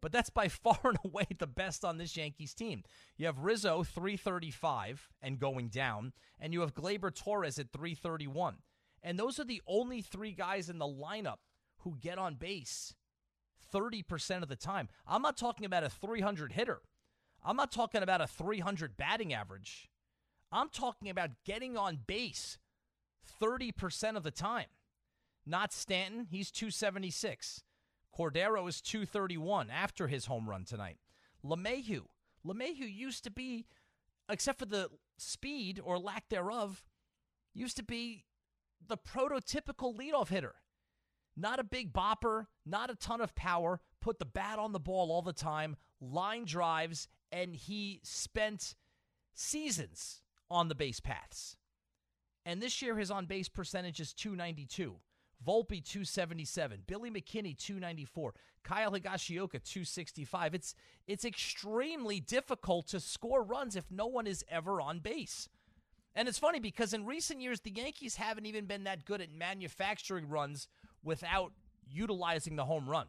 But 0.00 0.10
that's 0.10 0.30
by 0.30 0.48
far 0.48 0.78
and 0.84 0.98
away 1.04 1.26
the 1.38 1.46
best 1.46 1.84
on 1.84 1.98
this 1.98 2.16
Yankees 2.16 2.54
team. 2.54 2.84
You 3.18 3.26
have 3.26 3.40
Rizzo 3.40 3.84
335 3.84 5.10
and 5.20 5.38
going 5.38 5.68
down, 5.68 6.14
and 6.40 6.54
you 6.54 6.62
have 6.62 6.74
Gleyber 6.74 7.14
Torres 7.14 7.58
at 7.58 7.72
331. 7.72 8.56
And 9.02 9.18
those 9.18 9.38
are 9.38 9.44
the 9.44 9.62
only 9.66 10.00
three 10.00 10.32
guys 10.32 10.70
in 10.70 10.78
the 10.78 10.86
lineup 10.86 11.40
who 11.80 11.98
get 12.00 12.16
on 12.16 12.36
base 12.36 12.94
30% 13.70 14.42
of 14.42 14.48
the 14.48 14.56
time. 14.56 14.88
I'm 15.06 15.20
not 15.20 15.36
talking 15.36 15.66
about 15.66 15.84
a 15.84 15.90
300 15.90 16.52
hitter. 16.52 16.80
I'm 17.44 17.56
not 17.56 17.70
talking 17.70 18.02
about 18.02 18.22
a 18.22 18.26
300 18.26 18.96
batting 18.96 19.34
average. 19.34 19.90
I'm 20.50 20.70
talking 20.70 21.10
about 21.10 21.30
getting 21.44 21.76
on 21.76 21.98
base 22.06 22.56
30% 23.40 24.16
of 24.16 24.22
the 24.22 24.30
time. 24.30 24.66
Not 25.46 25.72
Stanton, 25.72 26.26
he's 26.30 26.50
276. 26.50 27.62
Cordero 28.16 28.68
is 28.68 28.80
231 28.80 29.70
after 29.70 30.08
his 30.08 30.26
home 30.26 30.48
run 30.48 30.64
tonight. 30.64 30.98
LeMahieu. 31.44 32.02
LeMahieu 32.46 32.92
used 32.92 33.24
to 33.24 33.30
be, 33.30 33.66
except 34.28 34.58
for 34.58 34.66
the 34.66 34.90
speed 35.16 35.80
or 35.82 35.98
lack 35.98 36.28
thereof, 36.28 36.84
used 37.54 37.76
to 37.76 37.84
be 37.84 38.24
the 38.86 38.96
prototypical 38.96 39.96
leadoff 39.96 40.28
hitter. 40.28 40.56
Not 41.36 41.60
a 41.60 41.64
big 41.64 41.92
bopper, 41.92 42.46
not 42.66 42.90
a 42.90 42.96
ton 42.96 43.20
of 43.20 43.34
power, 43.34 43.80
put 44.00 44.18
the 44.18 44.24
bat 44.24 44.58
on 44.58 44.72
the 44.72 44.80
ball 44.80 45.12
all 45.12 45.22
the 45.22 45.32
time, 45.32 45.76
line 46.00 46.44
drives, 46.44 47.06
and 47.30 47.54
he 47.54 48.00
spent 48.02 48.74
seasons 49.34 50.22
on 50.50 50.68
the 50.68 50.74
base 50.74 50.98
paths. 50.98 51.56
And 52.48 52.62
this 52.62 52.80
year, 52.80 52.96
his 52.96 53.10
on 53.10 53.26
base 53.26 53.50
percentage 53.50 54.00
is 54.00 54.14
292. 54.14 54.96
Volpe 55.46 55.84
277, 55.84 56.84
Billy 56.86 57.10
McKinney 57.10 57.54
294, 57.56 58.34
Kyle 58.64 58.90
Higashioka 58.90 59.62
265. 59.62 60.54
It's 60.54 60.74
it's 61.06 61.26
extremely 61.26 62.20
difficult 62.20 62.88
to 62.88 63.00
score 63.00 63.42
runs 63.42 63.76
if 63.76 63.84
no 63.90 64.06
one 64.06 64.26
is 64.26 64.46
ever 64.50 64.80
on 64.80 65.00
base. 65.00 65.50
And 66.16 66.26
it's 66.26 66.38
funny 66.38 66.58
because 66.58 66.94
in 66.94 67.04
recent 67.04 67.42
years 67.42 67.60
the 67.60 67.70
Yankees 67.70 68.16
haven't 68.16 68.46
even 68.46 68.64
been 68.64 68.84
that 68.84 69.04
good 69.04 69.20
at 69.20 69.30
manufacturing 69.30 70.30
runs 70.30 70.68
without 71.04 71.52
utilizing 71.86 72.56
the 72.56 72.64
home 72.64 72.88
run. 72.88 73.08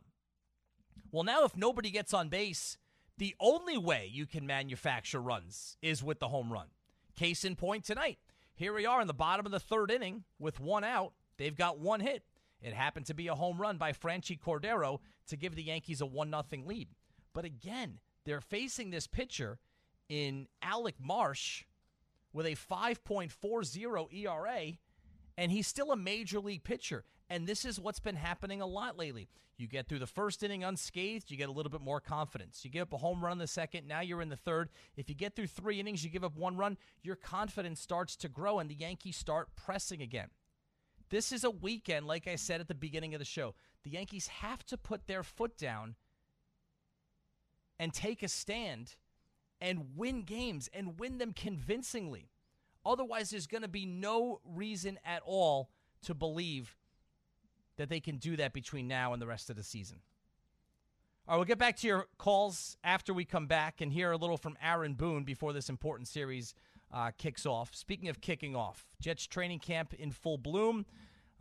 Well, 1.14 1.24
now 1.24 1.46
if 1.46 1.56
nobody 1.56 1.92
gets 1.92 2.14
on 2.14 2.28
base, 2.28 2.78
the 3.18 3.34
only 3.40 3.78
way 3.78 4.10
you 4.12 4.26
can 4.26 4.46
manufacture 4.46 5.22
runs 5.22 5.78
is 5.82 6.04
with 6.04 6.20
the 6.20 6.28
home 6.28 6.52
run. 6.52 6.68
Case 7.16 7.46
in 7.46 7.56
point 7.56 7.86
tonight. 7.86 8.20
Here 8.60 8.74
we 8.74 8.86
are 8.86 9.00
in 9.00 9.08
the 9.08 9.14
bottom 9.14 9.46
of 9.46 9.54
the 9.54 9.60
third 9.62 9.90
inning 9.90 10.26
with 10.38 10.60
one 10.60 10.84
out. 10.84 11.14
They've 11.38 11.56
got 11.56 11.80
one 11.80 12.02
hit. 12.02 12.24
It 12.62 12.74
happened 12.74 13.06
to 13.06 13.14
be 13.14 13.30
a 13.30 13.34
home 13.34 13.58
run 13.58 13.78
by 13.78 13.94
Franchy 13.94 14.38
Cordero 14.38 15.00
to 15.28 15.38
give 15.38 15.56
the 15.56 15.64
Yankees 15.64 16.02
a 16.02 16.06
1 16.06 16.30
0 16.30 16.44
lead. 16.66 16.90
But 17.34 17.46
again, 17.46 18.00
they're 18.26 18.42
facing 18.42 18.90
this 18.90 19.08
pitcher 19.08 19.60
in 20.10 20.50
Alec 20.62 20.96
Marsh 21.00 21.64
with 22.34 22.46
a 22.46 22.58
5.40 22.58 24.14
ERA, 24.14 24.74
and 25.38 25.52
he's 25.54 25.68
still 25.68 25.94
a 25.94 25.96
major 25.96 26.42
league 26.42 26.66
pitcher. 26.66 27.06
And 27.30 27.46
this 27.46 27.64
is 27.64 27.80
what's 27.80 28.00
been 28.00 28.16
happening 28.16 28.62
a 28.62 28.66
lot 28.66 28.98
lately. 28.98 29.30
You 29.58 29.68
get 29.68 29.88
through 29.88 30.00
the 30.00 30.08
first 30.08 30.42
inning 30.42 30.64
unscathed, 30.64 31.30
you 31.30 31.38
get 31.38 31.50
a 31.50 31.52
little 31.52 31.70
bit 31.70 31.82
more 31.82 32.00
confidence. 32.00 32.64
You 32.64 32.72
give 32.72 32.84
up 32.84 32.94
a 32.94 32.98
home 32.98 33.24
run 33.24 33.34
in 33.34 33.38
the 33.40 33.48
second, 33.48 33.88
now 33.88 34.00
you're 34.00 34.22
in 34.22 34.30
the 34.30 34.38
third. 34.38 34.70
If 34.96 35.10
you 35.10 35.16
get 35.16 35.36
through 35.36 35.48
three 35.48 35.80
innings, 35.80 36.04
you 36.04 36.10
give 36.10 36.24
up 36.24 36.38
one 36.38 36.56
run, 36.56 36.78
your 37.04 37.18
confidence 37.18 37.82
starts 37.82 38.16
to 38.18 38.30
grow, 38.30 38.60
and 38.60 38.70
the 38.70 38.76
Yankees 38.76 39.18
start 39.18 39.50
pressing 39.56 40.02
again. 40.02 40.30
This 41.10 41.32
is 41.32 41.44
a 41.44 41.50
weekend, 41.50 42.08
like 42.08 42.28
I 42.28 42.36
said 42.36 42.62
at 42.62 42.68
the 42.68 42.76
beginning 42.76 43.14
of 43.14 43.20
the 43.20 43.26
show. 43.26 43.54
The 43.84 43.90
Yankees 43.92 44.28
have 44.28 44.66
to 44.68 44.78
put 44.78 45.08
their 45.08 45.24
foot 45.24 45.58
down 45.58 45.96
and 47.80 47.94
take 47.94 48.24
a 48.24 48.28
stand 48.28 48.96
and 49.60 49.98
win 49.98 50.22
games 50.22 50.70
and 50.74 51.00
win 51.00 51.18
them 51.18 51.34
convincingly. 51.34 52.30
Otherwise, 52.86 53.32
there's 53.32 53.48
going 53.48 53.62
to 53.62 53.68
be 53.68 53.86
no 53.86 54.40
reason 54.46 55.00
at 55.04 55.22
all 55.26 55.70
to 56.04 56.14
believe 56.14 56.78
that 57.80 57.88
they 57.90 58.02
can 58.02 58.18
do 58.18 58.36
that 58.36 58.52
between 58.52 58.88
now 58.88 59.14
and 59.14 59.22
the 59.22 59.26
rest 59.26 59.50
of 59.50 59.56
the 59.56 59.64
season. 59.64 60.00
All 61.28 61.34
right, 61.34 61.38
we'll 61.38 61.46
get 61.46 61.58
back 61.58 61.78
to 61.78 61.88
your 61.88 62.08
calls 62.18 62.76
after 62.84 63.14
we 63.14 63.24
come 63.24 63.48
back 63.48 63.80
and 63.80 63.94
hear 63.94 64.12
a 64.12 64.18
little 64.18 64.36
from 64.36 64.58
Aaron 64.62 64.96
Boone 64.96 65.24
before 65.24 65.54
this 65.54 65.70
important 65.70 66.10
series 66.10 66.54
uh, 66.94 67.12
kicks 67.18 67.46
off. 67.46 67.74
Speaking 67.74 68.10
of 68.10 68.20
kicking 68.20 68.54
off, 68.54 68.86
Jets 69.00 69.26
training 69.26 69.60
camp 69.60 69.94
in 69.94 70.12
full 70.12 70.38
bloom. 70.38 70.86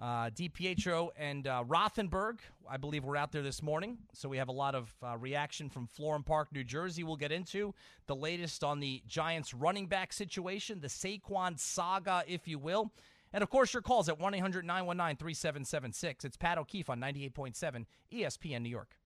Uh, 0.00 0.30
DiPietro 0.30 1.08
and 1.18 1.48
uh, 1.48 1.64
Rothenberg, 1.66 2.38
I 2.70 2.76
believe, 2.76 3.04
were 3.04 3.16
out 3.16 3.32
there 3.32 3.42
this 3.42 3.64
morning. 3.64 3.98
So 4.12 4.28
we 4.28 4.36
have 4.36 4.46
a 4.46 4.52
lot 4.52 4.76
of 4.76 4.94
uh, 5.02 5.16
reaction 5.16 5.68
from 5.68 5.88
Florham 5.88 6.24
Park, 6.24 6.52
New 6.52 6.62
Jersey. 6.62 7.02
We'll 7.02 7.16
get 7.16 7.32
into 7.32 7.74
the 8.06 8.14
latest 8.14 8.62
on 8.62 8.78
the 8.78 9.02
Giants 9.08 9.52
running 9.52 9.88
back 9.88 10.12
situation, 10.12 10.78
the 10.78 10.86
Saquon 10.86 11.58
saga, 11.58 12.22
if 12.28 12.46
you 12.46 12.60
will. 12.60 12.92
And 13.32 13.42
of 13.42 13.50
course, 13.50 13.72
your 13.72 13.82
calls 13.82 14.08
at 14.08 14.18
1 14.18 14.34
800 14.34 14.64
919 14.64 15.16
3776. 15.16 16.24
It's 16.24 16.36
Pat 16.36 16.58
O'Keefe 16.58 16.90
on 16.90 17.00
98.7 17.00 17.86
ESPN 18.12 18.62
New 18.62 18.68
York. 18.68 18.98